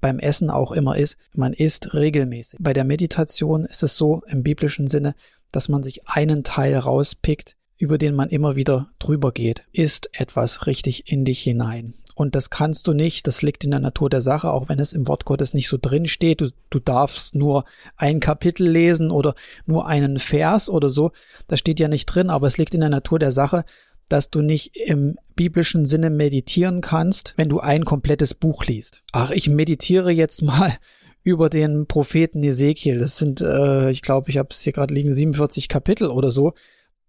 beim 0.00 0.18
Essen 0.18 0.50
auch 0.50 0.72
immer 0.72 0.96
ist. 0.96 1.16
Man 1.34 1.52
isst 1.52 1.94
regelmäßig. 1.94 2.58
Bei 2.62 2.72
der 2.72 2.84
Meditation 2.84 3.64
ist 3.64 3.82
es 3.82 3.96
so 3.96 4.22
im 4.28 4.42
biblischen 4.42 4.86
Sinne, 4.86 5.14
dass 5.52 5.68
man 5.68 5.82
sich 5.82 6.08
einen 6.08 6.44
Teil 6.44 6.76
rauspickt, 6.76 7.56
über 7.78 7.96
den 7.96 8.14
man 8.14 8.28
immer 8.28 8.56
wieder 8.56 8.90
drüber 8.98 9.30
geht, 9.30 9.62
ist 9.72 10.10
etwas 10.18 10.66
richtig 10.66 11.12
in 11.12 11.24
dich 11.24 11.40
hinein. 11.40 11.94
Und 12.16 12.34
das 12.34 12.50
kannst 12.50 12.88
du 12.88 12.92
nicht, 12.92 13.28
das 13.28 13.42
liegt 13.42 13.62
in 13.62 13.70
der 13.70 13.78
Natur 13.78 14.10
der 14.10 14.20
Sache, 14.20 14.50
auch 14.50 14.68
wenn 14.68 14.80
es 14.80 14.92
im 14.92 15.06
Wort 15.06 15.24
Gottes 15.24 15.54
nicht 15.54 15.68
so 15.68 15.78
drin 15.80 16.06
steht. 16.06 16.40
Du, 16.40 16.50
du 16.70 16.80
darfst 16.80 17.36
nur 17.36 17.64
ein 17.96 18.18
Kapitel 18.18 18.68
lesen 18.68 19.12
oder 19.12 19.36
nur 19.66 19.86
einen 19.86 20.18
Vers 20.18 20.68
oder 20.68 20.90
so. 20.90 21.12
Das 21.46 21.60
steht 21.60 21.78
ja 21.78 21.86
nicht 21.86 22.06
drin, 22.06 22.30
aber 22.30 22.48
es 22.48 22.58
liegt 22.58 22.74
in 22.74 22.80
der 22.80 22.90
Natur 22.90 23.20
der 23.20 23.30
Sache, 23.30 23.64
dass 24.08 24.30
du 24.30 24.42
nicht 24.42 24.76
im 24.76 25.16
biblischen 25.34 25.86
Sinne 25.86 26.10
meditieren 26.10 26.80
kannst, 26.80 27.34
wenn 27.36 27.48
du 27.48 27.60
ein 27.60 27.84
komplettes 27.84 28.34
Buch 28.34 28.64
liest. 28.64 29.02
Ach, 29.12 29.30
ich 29.30 29.48
meditiere 29.48 30.10
jetzt 30.10 30.42
mal 30.42 30.72
über 31.22 31.50
den 31.50 31.86
Propheten 31.86 32.42
Ezekiel. 32.42 32.98
Das 32.98 33.16
sind, 33.16 33.40
äh, 33.40 33.90
ich 33.90 34.02
glaube, 34.02 34.30
ich 34.30 34.38
habe 34.38 34.48
es 34.50 34.62
hier 34.62 34.72
gerade 34.72 34.94
liegen, 34.94 35.12
47 35.12 35.68
Kapitel 35.68 36.08
oder 36.08 36.30
so. 36.30 36.54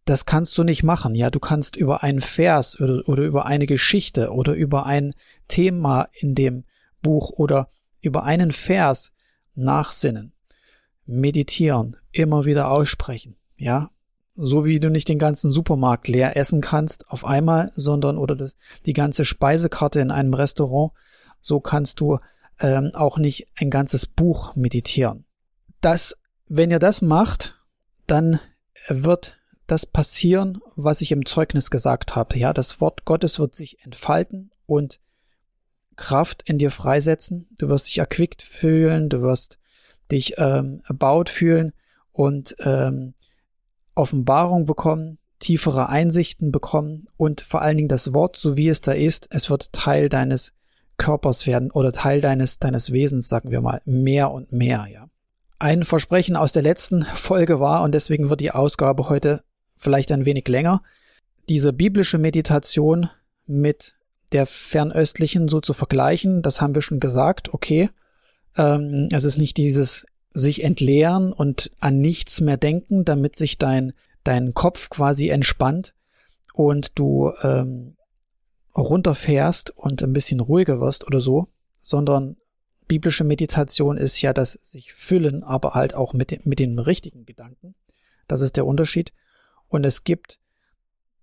Das 0.05 0.25
kannst 0.25 0.57
du 0.57 0.63
nicht 0.63 0.83
machen. 0.83 1.15
Ja, 1.15 1.29
du 1.29 1.39
kannst 1.39 1.75
über 1.75 2.03
einen 2.03 2.19
Vers 2.19 2.79
oder, 2.79 3.07
oder 3.07 3.23
über 3.23 3.45
eine 3.45 3.65
Geschichte 3.65 4.31
oder 4.31 4.53
über 4.53 4.85
ein 4.85 5.13
Thema 5.47 6.09
in 6.13 6.35
dem 6.35 6.63
Buch 7.01 7.31
oder 7.31 7.69
über 8.01 8.23
einen 8.23 8.51
Vers 8.51 9.11
nachsinnen, 9.55 10.33
meditieren, 11.05 11.97
immer 12.11 12.45
wieder 12.45 12.71
aussprechen. 12.71 13.35
Ja, 13.57 13.89
so 14.41 14.65
wie 14.65 14.79
du 14.79 14.89
nicht 14.89 15.09
den 15.09 15.19
ganzen 15.19 15.51
Supermarkt 15.51 16.07
leer 16.07 16.37
essen 16.37 16.61
kannst 16.61 17.09
auf 17.09 17.25
einmal, 17.25 17.71
sondern 17.75 18.17
oder 18.17 18.35
das, 18.35 18.55
die 18.85 18.93
ganze 18.93 19.25
Speisekarte 19.25 19.99
in 19.99 20.11
einem 20.11 20.33
Restaurant, 20.33 20.93
so 21.41 21.59
kannst 21.59 21.99
du 21.99 22.19
ähm, 22.59 22.91
auch 22.93 23.17
nicht 23.17 23.47
ein 23.59 23.69
ganzes 23.69 24.05
Buch 24.05 24.55
meditieren. 24.55 25.25
Das, 25.81 26.15
wenn 26.47 26.71
ihr 26.71 26.79
das 26.79 27.01
macht, 27.01 27.55
dann 28.07 28.39
wird 28.87 29.37
das 29.67 29.85
passieren, 29.85 30.59
was 30.75 31.01
ich 31.01 31.11
im 31.11 31.25
Zeugnis 31.25 31.69
gesagt 31.69 32.15
habe. 32.15 32.37
Ja, 32.37 32.53
das 32.53 32.79
Wort 32.79 33.05
Gottes 33.05 33.39
wird 33.39 33.55
sich 33.55 33.83
entfalten 33.83 34.51
und 34.65 34.99
Kraft 35.97 36.43
in 36.49 36.57
dir 36.57 36.71
freisetzen. 36.71 37.49
Du 37.57 37.67
wirst 37.67 37.87
dich 37.87 37.97
erquickt 37.97 38.41
fühlen, 38.41 39.09
du 39.09 39.21
wirst 39.21 39.59
dich 40.11 40.35
ähm, 40.37 40.81
erbaut 40.87 41.29
fühlen 41.29 41.73
und 42.13 42.55
ähm, 42.59 43.13
Offenbarung 43.99 44.65
bekommen, 44.65 45.19
tiefere 45.39 45.89
Einsichten 45.89 46.51
bekommen 46.51 47.07
und 47.17 47.41
vor 47.41 47.61
allen 47.61 47.77
Dingen 47.77 47.89
das 47.89 48.13
Wort, 48.13 48.35
so 48.35 48.57
wie 48.57 48.69
es 48.69 48.81
da 48.81 48.93
ist, 48.93 49.27
es 49.31 49.49
wird 49.49 49.71
Teil 49.71 50.09
deines 50.09 50.53
Körpers 50.97 51.47
werden 51.47 51.71
oder 51.71 51.91
Teil 51.91 52.21
deines, 52.21 52.59
deines 52.59 52.91
Wesens, 52.91 53.29
sagen 53.29 53.51
wir 53.51 53.61
mal, 53.61 53.81
mehr 53.85 54.31
und 54.31 54.51
mehr, 54.51 54.87
ja. 54.91 55.09
Ein 55.57 55.83
Versprechen 55.83 56.35
aus 56.35 56.51
der 56.51 56.61
letzten 56.61 57.03
Folge 57.15 57.59
war, 57.59 57.83
und 57.83 57.93
deswegen 57.93 58.29
wird 58.29 58.41
die 58.41 58.51
Ausgabe 58.51 59.09
heute 59.09 59.43
vielleicht 59.77 60.11
ein 60.11 60.25
wenig 60.25 60.47
länger, 60.47 60.81
diese 61.47 61.73
biblische 61.73 62.17
Meditation 62.17 63.09
mit 63.47 63.95
der 64.31 64.45
fernöstlichen 64.45 65.47
so 65.47 65.59
zu 65.59 65.73
vergleichen, 65.73 66.41
das 66.41 66.61
haben 66.61 66.75
wir 66.75 66.81
schon 66.81 66.99
gesagt, 66.99 67.53
okay. 67.53 67.89
Ähm, 68.57 69.07
es 69.11 69.23
ist 69.23 69.37
nicht 69.37 69.57
dieses 69.57 70.05
sich 70.33 70.63
entleeren 70.63 71.33
und 71.33 71.71
an 71.79 71.99
nichts 71.99 72.41
mehr 72.41 72.57
denken, 72.57 73.05
damit 73.05 73.35
sich 73.35 73.57
dein, 73.57 73.93
dein 74.23 74.53
Kopf 74.53 74.89
quasi 74.89 75.29
entspannt 75.29 75.93
und 76.53 76.97
du 76.97 77.31
ähm, 77.41 77.95
runterfährst 78.75 79.71
und 79.75 80.03
ein 80.03 80.13
bisschen 80.13 80.39
ruhiger 80.39 80.79
wirst 80.79 81.05
oder 81.07 81.19
so, 81.19 81.47
sondern 81.81 82.37
biblische 82.87 83.23
Meditation 83.23 83.97
ist 83.97 84.21
ja 84.21 84.33
das 84.33 84.53
sich 84.53 84.93
füllen, 84.93 85.43
aber 85.43 85.73
halt 85.73 85.93
auch 85.93 86.13
mit, 86.13 86.45
mit 86.45 86.59
den 86.59 86.79
richtigen 86.79 87.25
Gedanken. 87.25 87.75
Das 88.27 88.41
ist 88.41 88.57
der 88.57 88.65
Unterschied. 88.65 89.13
Und 89.67 89.85
es 89.85 90.03
gibt 90.03 90.39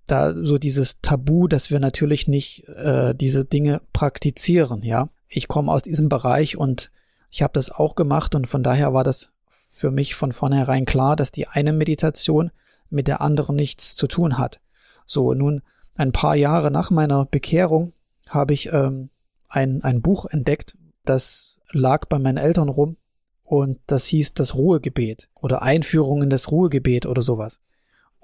da 0.07 0.35
so 0.37 0.59
dieses 0.59 1.01
Tabu, 1.01 1.49
dass 1.49 1.71
wir 1.71 1.81
natürlich 1.81 2.29
nicht 2.29 2.69
äh, 2.69 3.15
diese 3.15 3.45
Dinge 3.45 3.83
praktizieren, 3.93 4.83
ja. 4.83 5.09
Ich 5.29 5.49
komme 5.49 5.73
aus 5.73 5.83
diesem 5.83 6.09
Bereich 6.09 6.57
und 6.57 6.93
ich 7.31 7.43
habe 7.43 7.53
das 7.53 7.71
auch 7.71 7.95
gemacht 7.95 8.35
und 8.35 8.47
von 8.47 8.63
daher 8.63 8.95
war 8.95 9.05
das 9.05 9.31
für 9.51 9.91
mich 9.91 10.15
von 10.15 10.33
vornherein 10.33 10.87
klar, 10.87 11.17
dass 11.17 11.33
die 11.33 11.49
eine 11.49 11.73
Meditation 11.73 12.51
mit 12.89 13.09
der 13.09 13.21
anderen 13.21 13.57
nichts 13.57 13.97
zu 13.97 14.07
tun 14.07 14.39
hat. 14.39 14.61
So, 15.05 15.35
nun 15.35 15.63
ein 15.97 16.13
paar 16.13 16.37
Jahre 16.37 16.71
nach 16.71 16.91
meiner 16.91 17.27
Bekehrung 17.27 17.93
habe 18.29 18.55
ich 18.55 18.73
ähm, 18.73 19.11
ein, 19.49 19.83
ein 19.83 20.03
Buch 20.03 20.27
entdeckt, 20.27 20.77
das 21.05 21.59
lag 21.71 22.07
bei 22.07 22.19
meinen 22.19 22.39
Eltern 22.39 22.69
rum 22.69 22.97
und 23.43 23.79
das 23.87 24.07
hieß 24.07 24.35
das 24.35 24.55
Ruhegebet 24.55 25.29
oder 25.35 25.63
Einführung 25.63 26.23
in 26.23 26.31
das 26.31 26.51
Ruhegebet 26.51 27.07
oder 27.07 27.23
sowas 27.23 27.61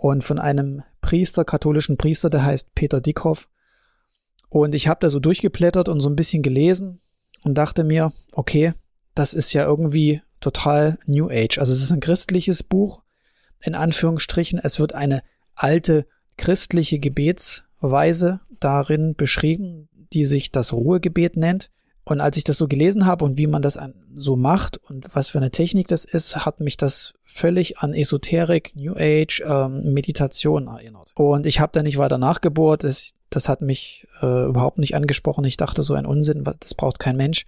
und 0.02 0.25
von 0.25 0.40
einem 0.40 0.82
Priester, 1.00 1.44
katholischen 1.44 1.97
Priester, 1.97 2.28
der 2.28 2.44
heißt 2.44 2.75
Peter 2.75 3.00
Dickhoff. 3.00 3.49
Und 4.49 4.75
ich 4.75 4.88
habe 4.88 4.99
da 5.00 5.11
so 5.11 5.21
durchgeblättert 5.21 5.88
und 5.88 6.00
so 6.00 6.11
ein 6.11 6.16
bisschen 6.16 6.42
gelesen 6.42 7.00
und 7.44 7.54
dachte 7.54 7.85
mir, 7.85 8.12
okay, 8.32 8.73
das 9.14 9.35
ist 9.35 9.52
ja 9.52 9.64
irgendwie 9.64 10.23
total 10.40 10.99
New 11.07 11.28
Age. 11.31 11.59
Also 11.59 11.73
es 11.73 11.83
ist 11.83 11.92
ein 11.92 12.00
christliches 12.00 12.62
Buch, 12.62 13.02
in 13.61 13.75
Anführungsstrichen. 13.75 14.59
Es 14.62 14.78
wird 14.81 14.95
eine 14.95 15.23
alte 15.54 16.07
christliche 16.37 16.99
Gebetsweise 16.99 18.40
darin 18.61 19.14
beschrieben, 19.14 19.88
die 20.12 20.25
sich 20.25 20.50
das 20.50 20.73
Ruhegebet 20.73 21.37
nennt. 21.37 21.71
Und 22.04 22.21
als 22.21 22.37
ich 22.37 22.42
das 22.42 22.59
so 22.59 22.66
gelesen 22.66 23.07
habe 23.07 23.25
und 23.25 23.38
wie 23.38 23.47
man 23.47 23.62
das 23.62 23.78
so 24.16 24.35
macht 24.35 24.76
und 24.76 25.14
was 25.14 25.28
für 25.28 25.38
eine 25.38 25.52
Technik 25.52 25.87
das 25.87 26.04
ist, 26.04 26.45
hat 26.45 26.59
mich 26.59 26.76
das 26.76 27.14
völlig 27.21 27.78
an 27.78 27.95
Esoterik, 27.95 28.73
New 28.75 28.95
Age, 28.97 29.42
ähm, 29.47 29.92
Meditation 29.92 30.66
erinnert. 30.66 31.12
Und 31.14 31.47
ich 31.47 31.61
habe 31.61 31.71
da 31.73 31.83
nicht 31.83 31.99
weiter 31.99 32.19
nachgebohrt. 32.19 32.83
Das, 32.83 33.12
das 33.31 33.49
hat 33.49 33.61
mich 33.61 34.09
äh, 34.21 34.47
überhaupt 34.47 34.78
nicht 34.78 34.97
angesprochen. 34.97 35.45
Ich 35.45 35.57
dachte, 35.57 35.85
so 35.85 35.95
ein 35.95 36.07
Unsinn, 36.07 36.42
das 36.59 36.75
braucht 36.75 36.99
kein 36.99 37.16
Mensch. 37.16 37.47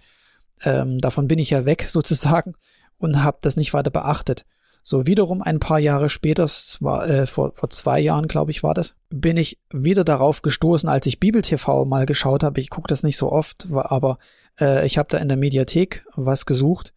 Ähm, 0.63 0.99
davon 0.99 1.27
bin 1.27 1.39
ich 1.39 1.49
ja 1.49 1.65
weg 1.65 1.85
sozusagen 1.89 2.53
und 2.97 3.23
habe 3.23 3.37
das 3.41 3.57
nicht 3.57 3.73
weiter 3.73 3.91
beachtet. 3.91 4.45
So 4.87 5.07
wiederum 5.07 5.41
ein 5.41 5.59
paar 5.59 5.79
Jahre 5.79 6.09
später, 6.09 6.43
das 6.43 6.77
war 6.79 7.09
äh, 7.09 7.25
vor, 7.25 7.53
vor 7.53 7.71
zwei 7.71 7.99
Jahren, 7.99 8.27
glaube 8.27 8.51
ich, 8.51 8.61
war 8.61 8.75
das, 8.75 8.93
bin 9.09 9.35
ich 9.35 9.57
wieder 9.73 10.03
darauf 10.03 10.43
gestoßen, 10.43 10.87
als 10.87 11.07
ich 11.07 11.19
Bibel 11.19 11.41
TV 11.41 11.85
mal 11.85 12.05
geschaut 12.05 12.43
habe. 12.43 12.61
Ich 12.61 12.69
gucke 12.69 12.87
das 12.87 13.01
nicht 13.01 13.17
so 13.17 13.31
oft, 13.31 13.67
aber 13.71 14.19
äh, 14.59 14.85
ich 14.85 14.99
habe 14.99 15.09
da 15.09 15.17
in 15.17 15.27
der 15.27 15.37
Mediathek 15.37 16.05
was 16.15 16.45
gesucht 16.45 16.93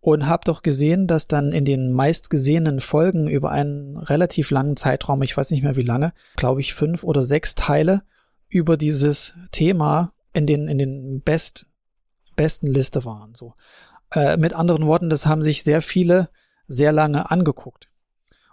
und 0.00 0.26
habe 0.26 0.44
doch 0.44 0.62
gesehen, 0.62 1.06
dass 1.06 1.28
dann 1.28 1.52
in 1.52 1.64
den 1.64 1.92
meistgesehenen 1.92 2.80
Folgen 2.80 3.28
über 3.28 3.50
einen 3.50 3.96
relativ 3.96 4.50
langen 4.50 4.76
Zeitraum, 4.76 5.22
ich 5.22 5.36
weiß 5.36 5.50
nicht 5.50 5.62
mehr 5.62 5.76
wie 5.76 5.82
lange, 5.82 6.12
glaube 6.36 6.60
ich 6.60 6.74
fünf 6.74 7.04
oder 7.04 7.22
sechs 7.22 7.54
Teile 7.54 8.02
über 8.48 8.76
dieses 8.76 9.34
Thema 9.52 10.12
in 10.32 10.46
den 10.46 10.68
in 10.68 10.78
den 10.78 11.20
best 11.20 11.66
besten 12.40 12.68
Liste 12.68 13.04
waren. 13.04 13.34
So 13.34 13.54
äh, 14.14 14.38
mit 14.38 14.54
anderen 14.54 14.86
Worten, 14.86 15.10
das 15.10 15.26
haben 15.26 15.42
sich 15.42 15.62
sehr 15.62 15.82
viele 15.82 16.30
sehr 16.66 16.90
lange 16.90 17.30
angeguckt. 17.30 17.90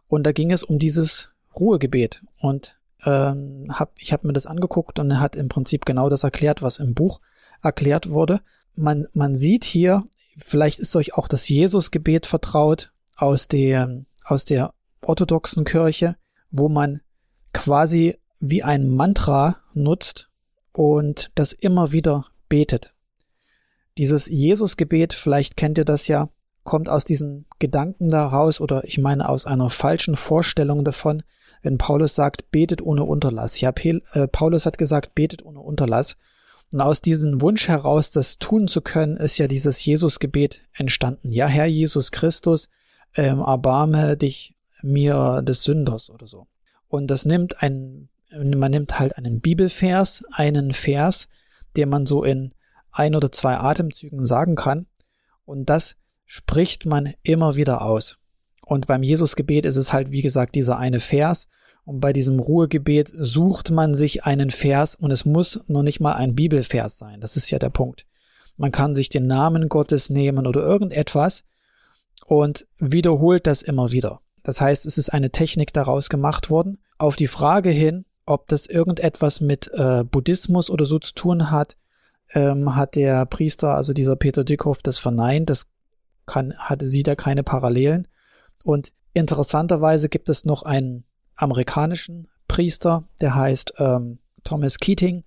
Und 0.09 0.23
da 0.25 0.33
ging 0.33 0.51
es 0.51 0.63
um 0.63 0.77
dieses 0.77 1.29
Ruhegebet. 1.57 2.21
Und 2.41 2.77
ähm, 3.05 3.67
hab, 3.69 3.93
ich 3.97 4.11
habe 4.11 4.27
mir 4.27 4.33
das 4.33 4.45
angeguckt 4.45 4.99
und 4.99 5.09
er 5.09 5.21
hat 5.21 5.37
im 5.37 5.47
Prinzip 5.47 5.85
genau 5.85 6.09
das 6.09 6.23
erklärt, 6.25 6.61
was 6.61 6.79
im 6.79 6.95
Buch 6.95 7.21
erklärt 7.63 8.09
wurde. 8.09 8.41
Man, 8.75 9.07
man 9.13 9.35
sieht 9.35 9.63
hier, 9.63 10.03
vielleicht 10.37 10.79
ist 10.79 10.95
euch 10.97 11.13
auch 11.13 11.29
das 11.29 11.47
Jesusgebet 11.47 12.25
vertraut 12.25 12.91
aus 13.15 13.47
der, 13.47 14.03
aus 14.25 14.43
der 14.43 14.73
orthodoxen 15.05 15.63
Kirche, 15.63 16.17
wo 16.51 16.67
man 16.67 16.99
quasi 17.53 18.17
wie 18.39 18.63
ein 18.63 18.89
Mantra 18.89 19.61
nutzt 19.73 20.29
und 20.73 21.31
das 21.35 21.53
immer 21.53 21.93
wieder 21.93 22.25
betet. 22.49 22.93
Dieses 23.97 24.27
Jesusgebet, 24.27 25.13
vielleicht 25.13 25.57
kennt 25.57 25.77
ihr 25.77 25.85
das 25.85 26.07
ja, 26.07 26.29
kommt 26.63 26.89
aus 26.89 27.05
diesem 27.05 27.45
Gedanken 27.59 28.09
daraus 28.09 28.61
oder 28.61 28.83
ich 28.83 28.97
meine 28.97 29.27
aus 29.29 29.45
einer 29.45 29.69
falschen 29.69 30.15
Vorstellung 30.15 30.83
davon, 30.83 31.23
wenn 31.63 31.77
Paulus 31.77 32.13
sagt, 32.13 32.51
betet 32.51 32.81
ohne 32.81 33.03
Unterlass. 33.03 33.59
Ja, 33.59 33.71
äh, 33.71 34.27
Paulus 34.27 34.65
hat 34.65 34.77
gesagt, 34.77 35.15
betet 35.15 35.43
ohne 35.43 35.59
Unterlass. 35.59 36.17
Und 36.73 36.81
aus 36.81 37.01
diesem 37.01 37.41
Wunsch 37.41 37.69
heraus, 37.69 38.11
das 38.11 38.37
tun 38.37 38.67
zu 38.67 38.81
können, 38.81 39.15
ist 39.15 39.37
ja 39.37 39.47
dieses 39.47 39.83
Jesusgebet 39.85 40.61
entstanden. 40.73 41.31
Ja, 41.31 41.47
Herr 41.47 41.65
Jesus 41.65 42.11
Christus, 42.11 42.69
ähm, 43.15 43.39
erbarme 43.39 44.17
dich 44.17 44.53
mir 44.81 45.41
des 45.41 45.63
Sünders 45.63 46.09
oder 46.09 46.27
so. 46.27 46.47
Und 46.89 47.07
das 47.07 47.25
nimmt 47.25 47.63
ein, 47.63 48.09
man 48.31 48.71
nimmt 48.71 48.99
halt 48.99 49.17
einen 49.17 49.39
Bibelvers, 49.39 50.23
einen 50.33 50.73
Vers, 50.73 51.27
den 51.75 51.89
man 51.89 52.05
so 52.05 52.23
in 52.23 52.53
ein 52.97 53.15
oder 53.15 53.31
zwei 53.31 53.57
Atemzügen 53.57 54.25
sagen 54.25 54.55
kann 54.55 54.87
Und 55.45 55.69
das 55.69 55.95
spricht 56.25 56.85
man 56.85 57.13
immer 57.23 57.55
wieder 57.55 57.81
aus. 57.81 58.17
Und 58.65 58.87
beim 58.87 59.01
Jesusgebet 59.01 59.65
ist 59.65 59.77
es 59.77 59.93
halt, 59.93 60.11
wie 60.11 60.21
gesagt, 60.21 60.55
dieser 60.55 60.77
eine 60.77 60.99
Vers. 60.99 61.47
Und 61.85 62.01
bei 62.01 62.11
diesem 62.11 62.39
Ruhegebet 62.39 63.13
sucht 63.15 63.71
man 63.71 63.95
sich 63.95 64.25
einen 64.25 64.51
Vers 64.51 64.93
und 64.93 65.09
es 65.09 65.23
muss 65.23 65.61
noch 65.67 65.83
nicht 65.83 66.01
mal 66.01 66.13
ein 66.13 66.35
Bibelvers 66.35 66.97
sein. 66.97 67.21
Das 67.21 67.37
ist 67.37 67.49
ja 67.49 67.59
der 67.59 67.69
Punkt. 67.69 68.05
Man 68.57 68.73
kann 68.73 68.93
sich 68.93 69.07
den 69.07 69.25
Namen 69.25 69.69
Gottes 69.69 70.09
nehmen 70.09 70.47
oder 70.47 70.61
irgendetwas 70.61 71.43
und 72.25 72.67
wiederholt 72.77 73.47
das 73.47 73.61
immer 73.61 73.93
wieder. 73.93 74.19
Das 74.43 74.59
heißt, 74.59 74.85
es 74.85 74.97
ist 74.97 75.09
eine 75.09 75.31
Technik 75.31 75.71
daraus 75.71 76.09
gemacht 76.09 76.49
worden. 76.49 76.79
Auf 76.97 77.15
die 77.15 77.27
Frage 77.27 77.69
hin, 77.69 78.05
ob 78.25 78.47
das 78.49 78.65
irgendetwas 78.65 79.39
mit 79.39 79.71
äh, 79.73 80.03
Buddhismus 80.03 80.69
oder 80.69 80.83
so 80.83 80.99
zu 80.99 81.13
tun 81.13 81.51
hat, 81.51 81.77
ähm, 82.33 82.75
hat 82.75 82.95
der 82.95 83.25
Priester, 83.25 83.75
also 83.75 83.93
dieser 83.93 84.15
Peter 84.15 84.43
Dickhoff, 84.43 84.81
das 84.81 84.97
verneint. 84.97 85.49
Das 85.49 85.67
kann, 86.25 86.53
hat, 86.57 86.81
sieht 86.83 87.07
er 87.07 87.15
keine 87.15 87.43
Parallelen. 87.43 88.07
Und 88.63 88.91
interessanterweise 89.13 90.09
gibt 90.09 90.29
es 90.29 90.45
noch 90.45 90.63
einen 90.63 91.05
amerikanischen 91.35 92.27
Priester, 92.47 93.07
der 93.21 93.35
heißt 93.35 93.73
ähm, 93.77 94.19
Thomas 94.43 94.77
Keating. 94.77 95.23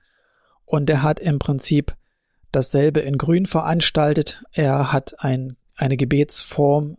Und 0.64 0.87
der 0.87 1.02
hat 1.02 1.21
im 1.21 1.38
Prinzip 1.38 1.97
dasselbe 2.52 3.00
in 3.00 3.19
Grün 3.19 3.47
veranstaltet. 3.47 4.42
Er 4.52 4.92
hat 4.92 5.14
ein, 5.19 5.57
eine 5.76 5.97
Gebetsform 5.97 6.97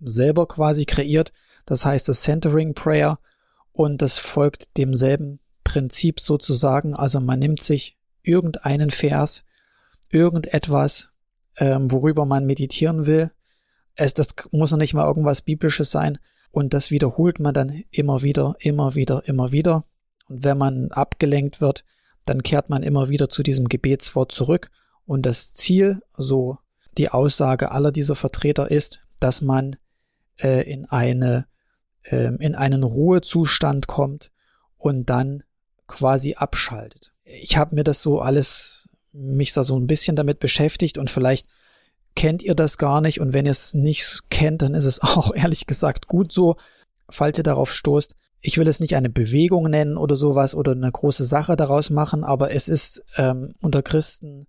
selber 0.00 0.46
quasi 0.48 0.84
kreiert. 0.84 1.32
Das 1.64 1.84
heißt 1.84 2.08
das 2.08 2.22
Centering 2.22 2.74
Prayer. 2.74 3.18
Und 3.72 4.02
das 4.02 4.18
folgt 4.18 4.76
demselben 4.76 5.40
Prinzip 5.64 6.20
sozusagen. 6.20 6.94
Also 6.94 7.20
man 7.20 7.38
nimmt 7.38 7.62
sich 7.62 7.95
irgendeinen 8.26 8.90
Vers, 8.90 9.44
irgendetwas, 10.10 11.10
ähm, 11.58 11.90
worüber 11.90 12.26
man 12.26 12.46
meditieren 12.46 13.06
will. 13.06 13.30
Es, 13.94 14.14
das 14.14 14.34
muss 14.50 14.70
noch 14.70 14.78
nicht 14.78 14.94
mal 14.94 15.06
irgendwas 15.06 15.42
Biblisches 15.42 15.90
sein. 15.90 16.18
Und 16.50 16.74
das 16.74 16.90
wiederholt 16.90 17.40
man 17.40 17.54
dann 17.54 17.82
immer 17.90 18.22
wieder, 18.22 18.56
immer 18.58 18.94
wieder, 18.94 19.26
immer 19.26 19.52
wieder. 19.52 19.84
Und 20.28 20.44
wenn 20.44 20.58
man 20.58 20.90
abgelenkt 20.90 21.60
wird, 21.60 21.84
dann 22.24 22.42
kehrt 22.42 22.70
man 22.70 22.82
immer 22.82 23.08
wieder 23.08 23.28
zu 23.28 23.42
diesem 23.42 23.68
Gebetswort 23.68 24.32
zurück. 24.32 24.70
Und 25.04 25.24
das 25.26 25.52
Ziel, 25.52 26.02
so 26.16 26.58
die 26.98 27.10
Aussage 27.10 27.70
aller 27.70 27.92
dieser 27.92 28.14
Vertreter 28.14 28.70
ist, 28.70 29.00
dass 29.20 29.40
man 29.40 29.76
äh, 30.40 30.62
in 30.70 30.86
eine 30.86 31.46
äh, 32.02 32.34
in 32.38 32.54
einen 32.54 32.82
Ruhezustand 32.82 33.86
kommt 33.86 34.30
und 34.76 35.10
dann 35.10 35.42
quasi 35.86 36.34
abschaltet. 36.34 37.12
Ich 37.26 37.56
habe 37.56 37.74
mir 37.74 37.84
das 37.84 38.02
so 38.02 38.20
alles 38.20 38.88
mich 39.12 39.52
da 39.52 39.64
so 39.64 39.78
ein 39.78 39.86
bisschen 39.86 40.16
damit 40.16 40.38
beschäftigt 40.38 40.98
und 40.98 41.10
vielleicht 41.10 41.46
kennt 42.14 42.42
ihr 42.42 42.54
das 42.54 42.78
gar 42.78 43.00
nicht. 43.00 43.20
Und 43.20 43.32
wenn 43.32 43.46
ihr 43.46 43.52
es 43.52 43.74
nicht 43.74 44.22
kennt, 44.30 44.62
dann 44.62 44.74
ist 44.74 44.84
es 44.84 45.00
auch 45.02 45.34
ehrlich 45.34 45.66
gesagt 45.66 46.08
gut 46.08 46.32
so, 46.32 46.56
falls 47.08 47.38
ihr 47.38 47.44
darauf 47.44 47.72
stoßt. 47.72 48.14
Ich 48.40 48.58
will 48.58 48.68
es 48.68 48.80
nicht 48.80 48.94
eine 48.94 49.10
Bewegung 49.10 49.64
nennen 49.70 49.96
oder 49.96 50.14
sowas 50.14 50.54
oder 50.54 50.72
eine 50.72 50.92
große 50.92 51.24
Sache 51.24 51.56
daraus 51.56 51.90
machen, 51.90 52.22
aber 52.22 52.52
es 52.52 52.68
ist 52.68 53.02
ähm, 53.16 53.54
unter 53.60 53.82
Christen 53.82 54.46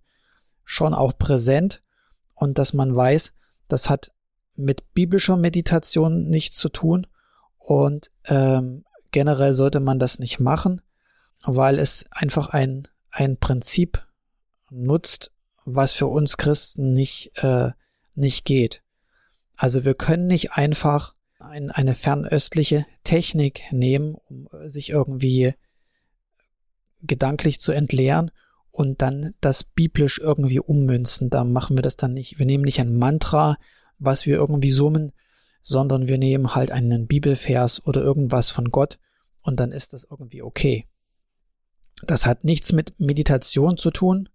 schon 0.64 0.94
auch 0.94 1.16
präsent. 1.18 1.80
Und 2.34 2.58
dass 2.58 2.72
man 2.72 2.94
weiß, 2.94 3.32
das 3.66 3.90
hat 3.90 4.12
mit 4.54 4.94
biblischer 4.94 5.36
Meditation 5.36 6.28
nichts 6.28 6.56
zu 6.56 6.68
tun. 6.68 7.06
Und 7.58 8.10
ähm, 8.26 8.84
generell 9.10 9.54
sollte 9.54 9.80
man 9.80 9.98
das 9.98 10.18
nicht 10.18 10.38
machen, 10.38 10.80
weil 11.44 11.78
es 11.78 12.04
einfach 12.10 12.50
ein, 12.50 12.88
ein 13.10 13.38
Prinzip 13.38 14.06
nutzt, 14.70 15.32
was 15.64 15.92
für 15.92 16.06
uns 16.06 16.36
Christen 16.36 16.92
nicht, 16.92 17.32
äh, 17.42 17.70
nicht 18.14 18.44
geht. 18.44 18.82
Also 19.56 19.84
wir 19.84 19.94
können 19.94 20.26
nicht 20.26 20.52
einfach 20.52 21.14
ein, 21.38 21.70
eine 21.70 21.94
fernöstliche 21.94 22.86
Technik 23.04 23.62
nehmen, 23.70 24.14
um 24.14 24.48
sich 24.66 24.90
irgendwie 24.90 25.54
gedanklich 27.02 27.60
zu 27.60 27.72
entleeren 27.72 28.30
und 28.70 29.02
dann 29.02 29.34
das 29.40 29.64
biblisch 29.64 30.18
irgendwie 30.18 30.60
ummünzen. 30.60 31.30
Da 31.30 31.44
machen 31.44 31.76
wir 31.76 31.82
das 31.82 31.96
dann 31.96 32.14
nicht. 32.14 32.38
Wir 32.38 32.46
nehmen 32.46 32.64
nicht 32.64 32.80
ein 32.80 32.96
Mantra, 32.96 33.56
was 33.98 34.26
wir 34.26 34.36
irgendwie 34.36 34.70
summen, 34.70 35.12
sondern 35.62 36.08
wir 36.08 36.18
nehmen 36.18 36.54
halt 36.54 36.70
einen 36.70 37.06
Bibelvers 37.06 37.84
oder 37.86 38.00
irgendwas 38.00 38.50
von 38.50 38.70
Gott 38.70 38.98
und 39.42 39.60
dann 39.60 39.72
ist 39.72 39.92
das 39.92 40.06
irgendwie 40.08 40.42
okay. 40.42 40.86
Das 42.02 42.26
hat 42.26 42.44
nichts 42.44 42.72
mit 42.72 43.00
Meditation 43.00 43.76
zu 43.76 43.90
tun, 43.90 44.28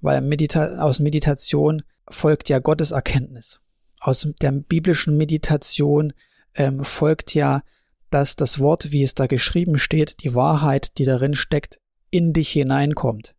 weil 0.00 0.20
Medita 0.20 0.78
aus 0.78 1.00
Meditation 1.00 1.82
folgt 2.08 2.48
ja 2.48 2.58
Gottes 2.58 2.90
Erkenntnis. 2.90 3.60
Aus 4.00 4.26
der 4.40 4.52
biblischen 4.52 5.16
Meditation 5.16 6.12
ähm, 6.54 6.84
folgt 6.84 7.34
ja, 7.34 7.62
dass 8.10 8.36
das 8.36 8.58
Wort, 8.58 8.92
wie 8.92 9.02
es 9.02 9.14
da 9.14 9.26
geschrieben 9.26 9.78
steht, 9.78 10.22
die 10.22 10.34
Wahrheit, 10.34 10.98
die 10.98 11.04
darin 11.04 11.34
steckt, 11.34 11.80
in 12.10 12.32
dich 12.32 12.50
hineinkommt. 12.50 13.34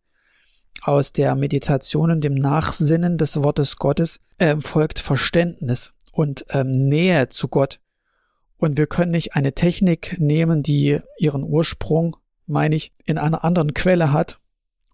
Aus 0.82 1.12
der 1.12 1.34
Meditation 1.34 2.10
und 2.10 2.24
dem 2.24 2.34
Nachsinnen 2.34 3.18
des 3.18 3.42
Wortes 3.42 3.76
Gottes 3.76 4.20
äh, 4.38 4.56
folgt 4.56 4.98
Verständnis 4.98 5.92
und 6.12 6.44
ähm, 6.50 6.88
Nähe 6.88 7.28
zu 7.28 7.48
Gott. 7.48 7.80
Und 8.56 8.78
wir 8.78 8.86
können 8.86 9.12
nicht 9.12 9.34
eine 9.34 9.54
Technik 9.54 10.16
nehmen, 10.18 10.62
die 10.62 11.00
ihren 11.18 11.42
Ursprung, 11.42 12.16
meine 12.46 12.74
ich, 12.74 12.92
in 13.04 13.18
einer 13.18 13.44
anderen 13.44 13.74
Quelle 13.74 14.12
hat 14.12 14.40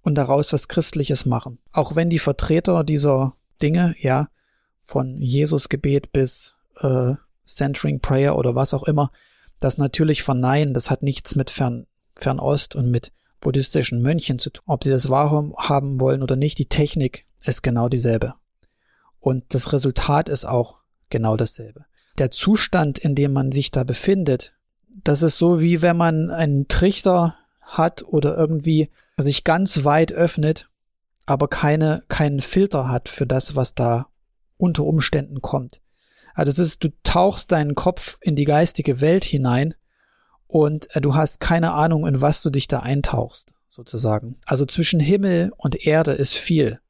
und 0.03 0.15
daraus 0.15 0.53
was 0.53 0.69
Christliches 0.69 1.27
machen. 1.27 1.59
Auch 1.73 1.97
wenn 1.97 2.11
die 2.11 2.19
Vertreter 2.19 2.85
dieser 2.85 3.35
Dinge, 3.61 3.95
ja, 3.99 4.29
von 4.81 5.21
Jesusgebet 5.21 6.13
bis 6.13 6.57
äh, 6.81 7.15
Centering 7.47 8.01
Prayer 8.01 8.37
oder 8.37 8.55
was 8.55 8.75
auch 8.75 8.85
immer, 8.85 9.11
das 9.61 9.79
natürlich 9.79 10.23
verneinen, 10.23 10.75
das 10.75 10.91
hat 10.91 11.03
nichts 11.03 11.35
mit 11.35 11.51
Fern, 11.51 11.87
Fernost 12.15 12.77
und 12.77 12.91
mit 12.91 13.13
buddhistischen 13.41 14.03
Mönchen 14.03 14.39
zu 14.39 14.51
tun. 14.51 14.65
Ob 14.67 14.85
sie 14.85 14.91
das 14.91 15.11
wahrhaben 15.11 16.01
wollen 16.01 16.23
oder 16.23 16.37
nicht, 16.37 16.59
die 16.59 16.69
Technik 16.69 17.27
ist 17.45 17.63
genau 17.63 17.89
dieselbe. 17.89 18.35
Und 19.21 19.55
das 19.55 19.73
Resultat 19.73 20.29
ist 20.29 20.45
auch 20.45 20.79
genau 21.11 21.37
dasselbe. 21.37 21.85
Der 22.19 22.31
Zustand, 22.31 22.99
in 22.99 23.15
dem 23.15 23.33
man 23.33 23.53
sich 23.53 23.71
da 23.71 23.85
befindet, 23.85 24.55
das 25.05 25.23
ist 25.23 25.39
so 25.39 25.61
wie 25.61 25.83
wenn 25.83 25.97
man 25.97 26.31
einen 26.31 26.67
Trichter 26.69 27.37
hat 27.77 28.03
oder 28.05 28.37
irgendwie 28.37 28.91
sich 29.17 29.45
ganz 29.45 29.85
weit 29.85 30.13
öffnet, 30.13 30.69
aber 31.27 31.49
keine, 31.49 32.03
keinen 32.09 32.41
Filter 32.41 32.89
hat 32.89 33.09
für 33.09 33.27
das, 33.27 33.57
was 33.57 33.75
da 33.75 34.09
unter 34.57 34.85
Umständen 34.85 35.41
kommt. 35.41 35.81
Also 36.35 36.53
das 36.53 36.59
ist, 36.59 36.85
du 36.85 36.91
tauchst 37.03 37.53
deinen 37.53 37.75
Kopf 37.75 38.19
in 38.21 38.37
die 38.37 38.45
geistige 38.45 39.01
Welt 39.01 39.25
hinein 39.25 39.75
und 40.47 40.95
äh, 40.95 41.01
du 41.01 41.15
hast 41.15 41.41
keine 41.41 41.73
Ahnung, 41.73 42.07
in 42.07 42.21
was 42.21 42.43
du 42.43 42.51
dich 42.51 42.69
da 42.69 42.81
eintauchst, 42.81 43.55
sozusagen. 43.69 44.37
Also 44.47 44.65
zwischen 44.65 45.01
Himmel 45.01 45.53
und 45.57 45.87
Erde 45.87 46.13
ist 46.13 46.35
viel. 46.35 46.81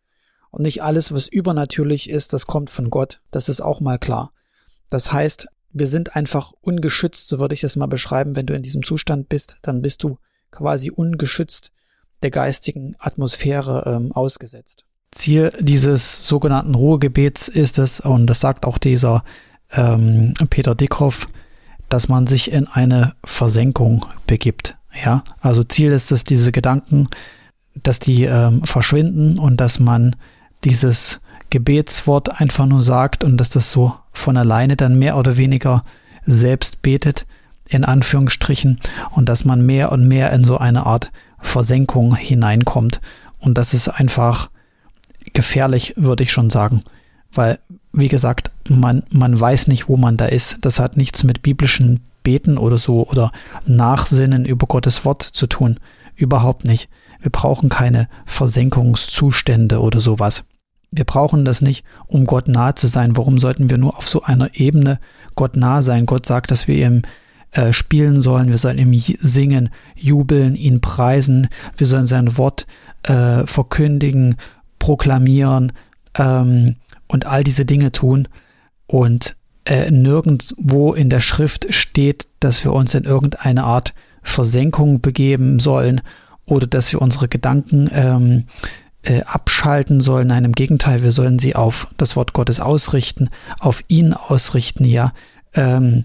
Und 0.51 0.63
nicht 0.63 0.83
alles, 0.83 1.13
was 1.13 1.29
übernatürlich 1.29 2.09
ist, 2.09 2.33
das 2.33 2.47
kommt 2.47 2.71
von 2.71 2.89
Gott. 2.89 3.21
Das 3.31 3.49
ist 3.49 3.61
auch 3.61 3.81
mal 3.81 3.99
klar. 3.99 4.33
Das 4.89 5.13
heißt, 5.13 5.47
wir 5.73 5.87
sind 5.87 6.17
einfach 6.17 6.53
ungeschützt, 6.61 7.29
so 7.29 7.39
würde 7.39 7.55
ich 7.55 7.65
es 7.65 7.77
mal 7.77 7.87
beschreiben. 7.87 8.35
Wenn 8.37 8.47
du 8.47 8.55
in 8.55 8.63
diesem 8.63 8.83
Zustand 8.83 9.29
bist, 9.29 9.59
dann 9.63 9.83
bist 9.83 10.03
du 10.03 10.19
quasi 10.51 10.91
ungeschützt 10.91 11.73
der 12.23 12.31
geistigen 12.31 12.97
Atmosphäre 12.99 13.85
ähm, 13.87 14.13
ausgesetzt. 14.13 14.85
Ziel 15.11 15.53
dieses 15.61 16.27
sogenannten 16.27 16.75
Ruhegebets 16.75 17.49
ist 17.49 17.79
es, 17.79 18.01
und 18.01 18.27
das 18.27 18.41
sagt 18.41 18.67
auch 18.67 18.79
dieser 18.79 19.23
ähm, 19.73 20.35
Peter 20.51 20.75
Dickhoff, 20.75 21.29
dass 21.89 22.09
man 22.09 22.27
sich 22.27 22.51
in 22.51 22.67
eine 22.67 23.15
Versenkung 23.25 24.05
begibt. 24.27 24.77
Ja, 25.05 25.25
also 25.41 25.65
Ziel 25.65 25.93
ist 25.93 26.13
es, 26.13 26.25
diese 26.25 26.53
Gedanken, 26.53 27.09
dass 27.75 28.01
die 28.01 28.25
ähm, 28.25 28.65
verschwinden 28.65 29.39
und 29.39 29.59
dass 29.59 29.79
man 29.79 30.17
dieses 30.65 31.21
Gebetswort 31.51 32.41
einfach 32.41 32.67
nur 32.67 32.83
sagt 32.83 33.25
und 33.25 33.39
dass 33.39 33.49
das 33.49 33.71
so 33.71 33.95
von 34.13 34.37
alleine 34.37 34.77
dann 34.77 34.99
mehr 34.99 35.17
oder 35.17 35.37
weniger 35.37 35.85
selbst 36.27 36.83
betet, 36.83 37.27
in 37.69 37.85
Anführungsstrichen, 37.85 38.81
und 39.11 39.29
dass 39.29 39.45
man 39.45 39.65
mehr 39.65 39.93
und 39.93 40.07
mehr 40.09 40.33
in 40.33 40.45
so 40.45 40.59
eine 40.59 40.87
Art 40.87 41.13
Versenkung 41.41 42.17
hineinkommt. 42.17 43.01
Und 43.39 43.59
das 43.59 43.75
ist 43.75 43.89
einfach 43.89 44.51
gefährlich, 45.33 45.95
würde 45.97 46.25
ich 46.25 46.33
schon 46.33 46.51
sagen. 46.51 46.83
Weil, 47.33 47.59
wie 47.93 48.09
gesagt, 48.09 48.51
man, 48.69 49.03
man 49.11 49.39
weiß 49.39 49.69
nicht, 49.69 49.89
wo 49.89 49.97
man 49.97 50.17
da 50.17 50.27
ist. 50.27 50.59
Das 50.63 50.81
hat 50.81 50.97
nichts 50.97 51.25
mit 51.25 51.43
biblischen 51.43 52.01
Beten 52.23 52.59
oder 52.59 52.79
so 52.79 53.07
oder 53.07 53.33
Nachsinnen 53.67 54.45
über 54.45 54.67
Gottes 54.67 55.05
Wort 55.05 55.23
zu 55.23 55.47
tun. 55.47 55.79
Überhaupt 56.17 56.65
nicht. 56.65 56.89
Wir 57.21 57.31
brauchen 57.31 57.69
keine 57.69 58.09
Versenkungszustände 58.27 59.81
oder 59.81 60.01
sowas. 60.01 60.45
Wir 60.91 61.05
brauchen 61.05 61.45
das 61.45 61.61
nicht, 61.61 61.85
um 62.07 62.25
Gott 62.25 62.49
nahe 62.49 62.75
zu 62.75 62.87
sein. 62.87 63.17
Warum 63.17 63.39
sollten 63.39 63.71
wir 63.71 63.79
nur 63.79 63.97
auf 63.97 64.09
so 64.09 64.23
einer 64.23 64.55
Ebene 64.55 64.99
Gott 65.35 65.57
nah 65.57 65.83
sein? 65.83 66.07
Gott 66.07 66.27
sagt, 66.27 66.51
dass 66.51 66.67
wir 66.67 66.77
ihm 66.77 67.03
äh, 67.53 67.73
spielen 67.73 68.21
sollen, 68.21 68.49
wir 68.49 68.59
sollen 68.59 68.79
ihm 68.79 69.03
singen, 69.21 69.71
jubeln, 69.95 70.55
ihn 70.55 70.81
preisen, 70.81 71.49
wir 71.77 71.87
sollen 71.87 72.07
sein 72.07 72.37
Wort 72.37 72.67
äh, 73.05 73.47
verkündigen, 73.47 74.37
proklamieren, 74.79 75.73
ähm, 76.19 76.77
und 77.07 77.27
all 77.27 77.43
diese 77.43 77.65
Dinge 77.65 77.91
tun. 77.91 78.29
Und 78.87 79.37
äh, 79.65 79.91
nirgendwo 79.91 80.93
in 80.93 81.11
der 81.11 81.21
Schrift 81.21 81.73
steht, 81.75 82.29
dass 82.41 82.65
wir 82.65 82.73
uns 82.73 82.95
in 82.95 83.05
irgendeine 83.05 83.65
Art 83.65 83.95
Versenkung 84.23 85.01
begeben 85.01 85.59
sollen 85.59 86.01
oder 86.45 86.67
dass 86.67 86.93
wir 86.93 87.03
unsere 87.03 87.29
Gedanken 87.29 87.91
ähm, 87.93 88.45
äh, 89.03 89.23
abschalten 89.23 90.01
sollen. 90.01 90.29
Nein, 90.29 90.45
im 90.45 90.53
Gegenteil, 90.53 91.03
wir 91.03 91.13
sollen 91.13 91.39
sie 91.39 91.55
auf 91.55 91.89
das 91.97 92.17
Wort 92.17 92.33
Gottes 92.33 92.61
ausrichten, 92.61 93.31
auf 93.59 93.83
ihn 93.89 94.13
ausrichten, 94.13 94.85
ja, 94.85 95.13
ähm, 95.55 96.05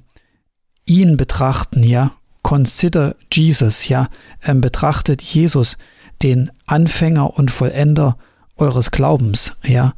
ihn 0.86 1.17
betrachten, 1.17 1.84
ja, 1.84 2.12
consider 2.41 3.15
Jesus, 3.32 3.88
ja, 3.88 4.10
ähm, 4.43 4.62
betrachtet 4.62 5.22
Jesus, 5.22 5.78
den 6.22 6.52
Anfänger 6.65 7.38
und 7.38 7.52
Vollender 7.52 8.17
eures 8.58 8.91
Glaubens, 8.91 9.54
ja, 9.63 9.93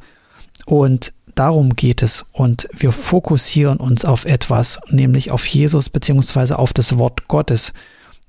und 0.64 1.12
darum 1.36 1.76
geht 1.76 2.02
es. 2.02 2.26
Und 2.32 2.68
wir 2.76 2.90
fokussieren 2.90 3.78
uns 3.78 4.04
auf 4.04 4.24
etwas, 4.24 4.80
nämlich 4.88 5.30
auf 5.30 5.46
Jesus 5.46 5.88
beziehungsweise 5.88 6.58
auf 6.58 6.72
das 6.72 6.98
Wort 6.98 7.28
Gottes 7.28 7.72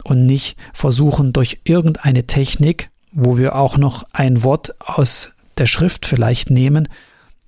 und 0.04 0.28
nicht 0.28 0.58
versuchen 0.74 1.34
durch 1.34 1.60
irgendeine 1.64 2.28
Technik, 2.28 2.92
wo 3.12 3.38
wir 3.38 3.56
auch 3.56 3.78
noch 3.78 4.04
ein 4.14 4.44
Wort 4.44 4.76
aus 4.80 5.32
der 5.58 5.66
Schrift 5.66 6.06
vielleicht 6.06 6.52
nehmen, 6.52 6.88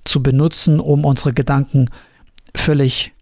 zu 0.04 0.24
benutzen, 0.24 0.80
um 0.80 1.06
unsere 1.06 1.34
Gedanken 1.34 1.89
völlig 2.56 3.13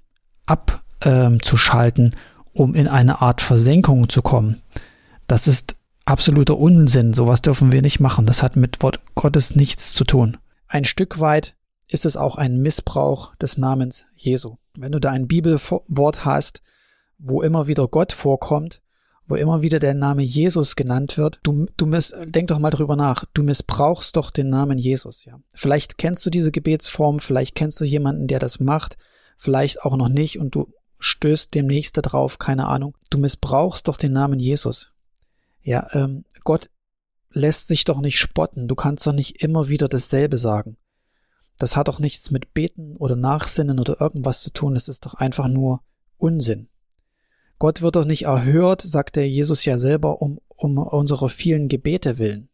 abzuschalten, 1.02 2.14
äh, 2.14 2.16
um 2.54 2.74
in 2.76 2.88
eine 2.88 3.22
Art 3.22 3.42
Versenkung 3.42 4.10
zu 4.10 4.22
kommen. 4.22 4.62
Das 5.28 5.48
ist 5.48 5.76
absoluter 6.06 6.58
Unsinn. 6.58 7.14
Sowas 7.14 7.42
dürfen 7.42 7.72
wir 7.72 7.82
nicht 7.82 8.00
machen. 8.00 8.26
Das 8.26 8.42
hat 8.42 8.56
mit 8.56 8.82
Wort 8.82 9.02
Gottes 9.16 9.56
nichts 9.56 9.94
zu 9.94 10.04
tun. 10.04 10.38
Ein 10.68 10.86
Stück 10.86 11.20
weit 11.20 11.56
ist 11.88 12.06
es 12.06 12.18
auch 12.18 12.36
ein 12.36 12.60
Missbrauch 12.60 13.36
des 13.36 13.58
Namens 13.58 14.06
Jesu. 14.16 14.58
Wenn 14.76 14.92
du 14.92 15.00
da 15.00 15.12
ein 15.12 15.28
Bibelwort 15.28 16.26
hast, 16.26 16.62
wo 17.18 17.42
immer 17.42 17.68
wieder 17.68 17.88
Gott 17.88 18.14
vorkommt, 18.14 18.82
wo 19.28 19.36
immer 19.36 19.62
wieder 19.62 19.80
der 19.80 19.94
Name 19.94 20.24
Jesus 20.24 20.76
genannt 20.76 21.18
wird, 21.18 21.40
du, 21.44 21.68
du 21.76 21.86
miss, 21.86 22.14
denk 22.26 22.48
doch 22.48 22.60
mal 22.60 22.70
drüber 22.70 22.96
nach, 22.96 23.26
du 23.34 23.44
missbrauchst 23.44 24.16
doch 24.16 24.32
den 24.32 24.50
Namen 24.50 24.78
Jesus, 24.78 25.26
ja. 25.26 25.40
Vielleicht 25.54 25.98
kennst 25.98 26.26
du 26.26 26.30
diese 26.30 26.52
Gebetsform, 26.52 27.20
vielleicht 27.20 27.56
kennst 27.56 27.80
du 27.82 27.86
jemanden, 27.86 28.28
der 28.28 28.40
das 28.40 28.60
macht, 28.60 28.98
vielleicht 29.36 29.84
auch 29.84 29.98
noch 29.98 30.08
nicht 30.08 30.40
und 30.40 30.56
du 30.56 30.72
stößt 31.00 31.54
demnächst 31.54 31.98
darauf, 31.98 32.40
keine 32.40 32.68
Ahnung. 32.68 32.96
Du 33.10 33.18
missbrauchst 33.18 33.88
doch 33.88 33.98
den 33.98 34.14
Namen 34.14 34.40
Jesus. 34.40 34.92
Ja, 35.62 35.88
ähm, 35.94 36.26
Gott 36.44 36.70
lässt 37.32 37.68
sich 37.68 37.84
doch 37.84 38.00
nicht 38.00 38.20
spotten, 38.20 38.68
du 38.68 38.76
kannst 38.76 39.06
doch 39.06 39.14
nicht 39.14 39.44
immer 39.44 39.68
wieder 39.70 39.88
dasselbe 39.88 40.38
sagen. 40.38 40.78
Das 41.60 41.76
hat 41.76 41.88
doch 41.88 42.00
nichts 42.00 42.32
mit 42.32 42.54
Beten 42.54 42.96
oder 42.96 43.16
Nachsinnen 43.16 43.80
oder 43.80 44.00
irgendwas 44.00 44.42
zu 44.42 44.52
tun, 44.52 44.76
es 44.76 44.88
ist 44.88 45.06
doch 45.06 45.16
einfach 45.16 45.48
nur 45.48 45.82
Unsinn. 46.18 46.70
Gott 47.60 47.82
wird 47.82 47.96
doch 47.96 48.06
nicht 48.06 48.26
erhört, 48.26 48.82
sagt 48.82 49.16
der 49.16 49.28
Jesus 49.28 49.66
ja 49.66 49.78
selber, 49.78 50.22
um, 50.22 50.40
um 50.48 50.78
unsere 50.78 51.30
vielen 51.30 51.68
Gebete 51.68 52.20
willen. 52.20 52.50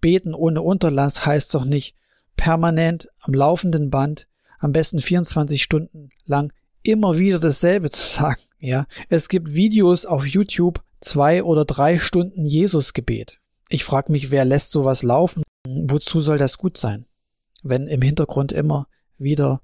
Beten 0.00 0.34
ohne 0.34 0.62
Unterlass 0.62 1.24
heißt 1.24 1.54
doch 1.54 1.64
nicht 1.64 1.96
permanent 2.36 3.08
am 3.20 3.34
laufenden 3.34 3.90
Band, 3.90 4.28
am 4.58 4.72
besten 4.72 5.00
24 5.00 5.62
Stunden 5.62 6.10
lang 6.24 6.52
immer 6.88 7.18
wieder 7.18 7.38
dasselbe 7.38 7.90
zu 7.90 8.04
sagen. 8.04 8.40
Ja, 8.60 8.86
es 9.08 9.28
gibt 9.28 9.52
Videos 9.52 10.06
auf 10.06 10.26
YouTube, 10.26 10.82
zwei 11.00 11.42
oder 11.44 11.64
drei 11.64 11.98
Stunden 11.98 12.46
Jesusgebet. 12.46 13.40
Ich 13.68 13.84
frage 13.84 14.10
mich, 14.10 14.30
wer 14.30 14.44
lässt 14.44 14.72
sowas 14.72 15.02
laufen? 15.02 15.42
Wozu 15.66 16.20
soll 16.20 16.38
das 16.38 16.58
gut 16.58 16.76
sein? 16.78 17.06
Wenn 17.62 17.86
im 17.86 18.02
Hintergrund 18.02 18.52
immer 18.52 18.88
wieder 19.18 19.60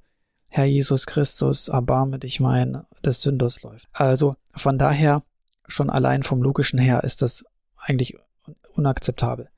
Herr 0.49 0.67
Jesus 0.67 1.07
Christus, 1.07 1.69
erbarme 1.69 2.19
dich 2.19 2.39
mein 2.39 2.85
des 3.05 3.23
Sünders 3.23 3.63
läuft. 3.63 3.89
Also 3.93 4.37
von 4.55 4.79
daher, 4.79 5.23
schon 5.67 5.91
allein 5.91 6.23
vom 6.23 6.43
logischen 6.43 6.79
her 6.79 7.03
ist 7.03 7.23
das 7.23 7.45
eigentlich 7.77 8.17
unakzeptabel. 8.75 9.49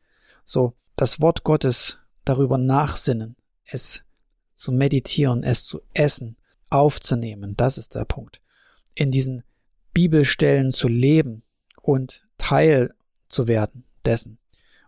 So, 0.45 0.75
das 0.95 1.21
Wort 1.21 1.45
Gottes 1.45 1.99
darüber 2.25 2.57
nachsinnen, 2.57 3.37
es 3.65 4.05
zu 4.55 4.73
meditieren, 4.73 5.43
es 5.43 5.65
zu 5.65 5.81
essen, 5.93 6.37
aufzunehmen, 6.71 7.55
das 7.57 7.79
ist 7.79 7.95
der 7.95 8.05
Punkt. 8.05 8.41
In 8.95 9.11
diesen 9.11 9.43
Bibelstellen 9.93 10.71
zu 10.71 10.89
leben 10.89 11.43
und 11.81 12.27
Teil 12.39 12.95
zu 13.29 13.49
werden 13.49 13.85
dessen 14.05 14.39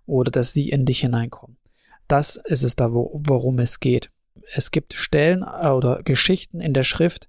oder 0.07 0.31
dass 0.31 0.53
sie 0.53 0.69
in 0.69 0.87
dich 0.87 1.01
hineinkommen. 1.01 1.57
Das 2.09 2.37
ist 2.37 2.63
es 2.63 2.77
da, 2.77 2.93
worum 2.93 3.59
es 3.59 3.81
geht. 3.81 4.11
Es 4.55 4.71
gibt 4.71 4.95
Stellen 4.95 5.43
oder 5.43 6.03
Geschichten 6.03 6.61
in 6.61 6.73
der 6.73 6.85
Schrift, 6.85 7.29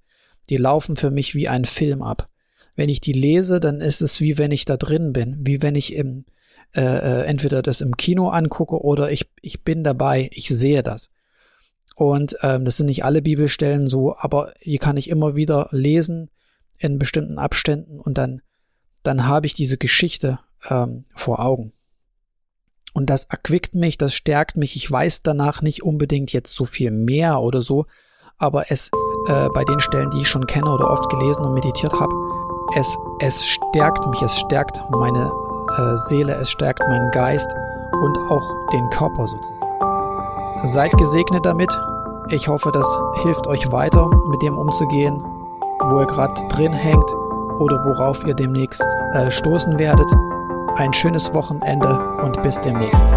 die 0.49 0.57
laufen 0.57 0.95
für 0.95 1.11
mich 1.11 1.35
wie 1.35 1.49
ein 1.49 1.65
Film 1.65 2.01
ab. 2.01 2.29
Wenn 2.75 2.89
ich 2.89 3.01
die 3.01 3.13
lese, 3.13 3.59
dann 3.59 3.81
ist 3.81 4.01
es 4.01 4.21
wie 4.21 4.37
wenn 4.37 4.51
ich 4.51 4.63
da 4.63 4.77
drin 4.77 5.11
bin, 5.11 5.37
wie 5.45 5.61
wenn 5.61 5.75
ich 5.75 5.93
im 5.93 6.25
äh, 6.75 6.81
äh, 6.81 7.25
entweder 7.25 7.63
das 7.63 7.81
im 7.81 7.97
Kino 7.97 8.29
angucke 8.29 8.79
oder 8.79 9.11
ich, 9.11 9.27
ich 9.41 9.63
bin 9.63 9.83
dabei, 9.83 10.29
ich 10.31 10.49
sehe 10.49 10.83
das. 10.83 11.09
Und 11.99 12.37
ähm, 12.43 12.63
das 12.63 12.77
sind 12.77 12.85
nicht 12.85 13.03
alle 13.03 13.21
Bibelstellen 13.21 13.85
so, 13.85 14.15
aber 14.17 14.53
hier 14.61 14.79
kann 14.79 14.95
ich 14.95 15.09
immer 15.09 15.35
wieder 15.35 15.67
lesen 15.71 16.31
in 16.77 16.97
bestimmten 16.97 17.37
Abständen 17.37 17.99
und 17.99 18.17
dann, 18.17 18.41
dann 19.03 19.27
habe 19.27 19.47
ich 19.47 19.53
diese 19.53 19.77
Geschichte 19.77 20.39
ähm, 20.69 21.03
vor 21.13 21.41
Augen. 21.41 21.73
Und 22.93 23.09
das 23.09 23.25
erquickt 23.25 23.75
mich, 23.75 23.97
das 23.97 24.13
stärkt 24.13 24.55
mich. 24.55 24.77
Ich 24.77 24.89
weiß 24.89 25.23
danach 25.23 25.61
nicht 25.61 25.83
unbedingt 25.83 26.31
jetzt 26.31 26.55
so 26.55 26.63
viel 26.63 26.91
mehr 26.91 27.41
oder 27.41 27.61
so, 27.61 27.85
aber 28.37 28.71
es 28.71 28.89
äh, 29.27 29.49
bei 29.53 29.65
den 29.65 29.81
Stellen, 29.81 30.09
die 30.11 30.21
ich 30.21 30.29
schon 30.29 30.47
kenne 30.47 30.71
oder 30.71 30.89
oft 30.89 31.09
gelesen 31.09 31.43
und 31.43 31.53
meditiert 31.53 31.91
habe, 31.91 32.15
es, 32.77 32.97
es 33.19 33.45
stärkt 33.45 34.07
mich, 34.07 34.21
es 34.21 34.39
stärkt 34.39 34.79
meine 34.89 35.29
äh, 35.77 35.97
Seele, 35.97 36.33
es 36.35 36.49
stärkt 36.49 36.79
meinen 36.79 37.11
Geist 37.11 37.53
und 37.91 38.17
auch 38.31 38.69
den 38.71 38.89
Körper 38.89 39.27
sozusagen. 39.27 39.88
Seid 40.63 40.91
gesegnet 40.97 41.45
damit. 41.45 41.69
Ich 42.29 42.47
hoffe, 42.47 42.71
das 42.71 42.99
hilft 43.23 43.47
euch 43.47 43.71
weiter, 43.71 44.09
mit 44.29 44.41
dem 44.41 44.57
umzugehen, 44.57 45.23
wo 45.89 46.01
ihr 46.01 46.05
gerade 46.05 46.33
drin 46.49 46.73
hängt 46.73 47.11
oder 47.59 47.83
worauf 47.85 48.25
ihr 48.25 48.33
demnächst 48.33 48.83
äh, 49.13 49.31
stoßen 49.31 49.79
werdet. 49.79 50.07
Ein 50.75 50.93
schönes 50.93 51.33
Wochenende 51.33 51.99
und 52.23 52.41
bis 52.43 52.59
demnächst. 52.61 53.07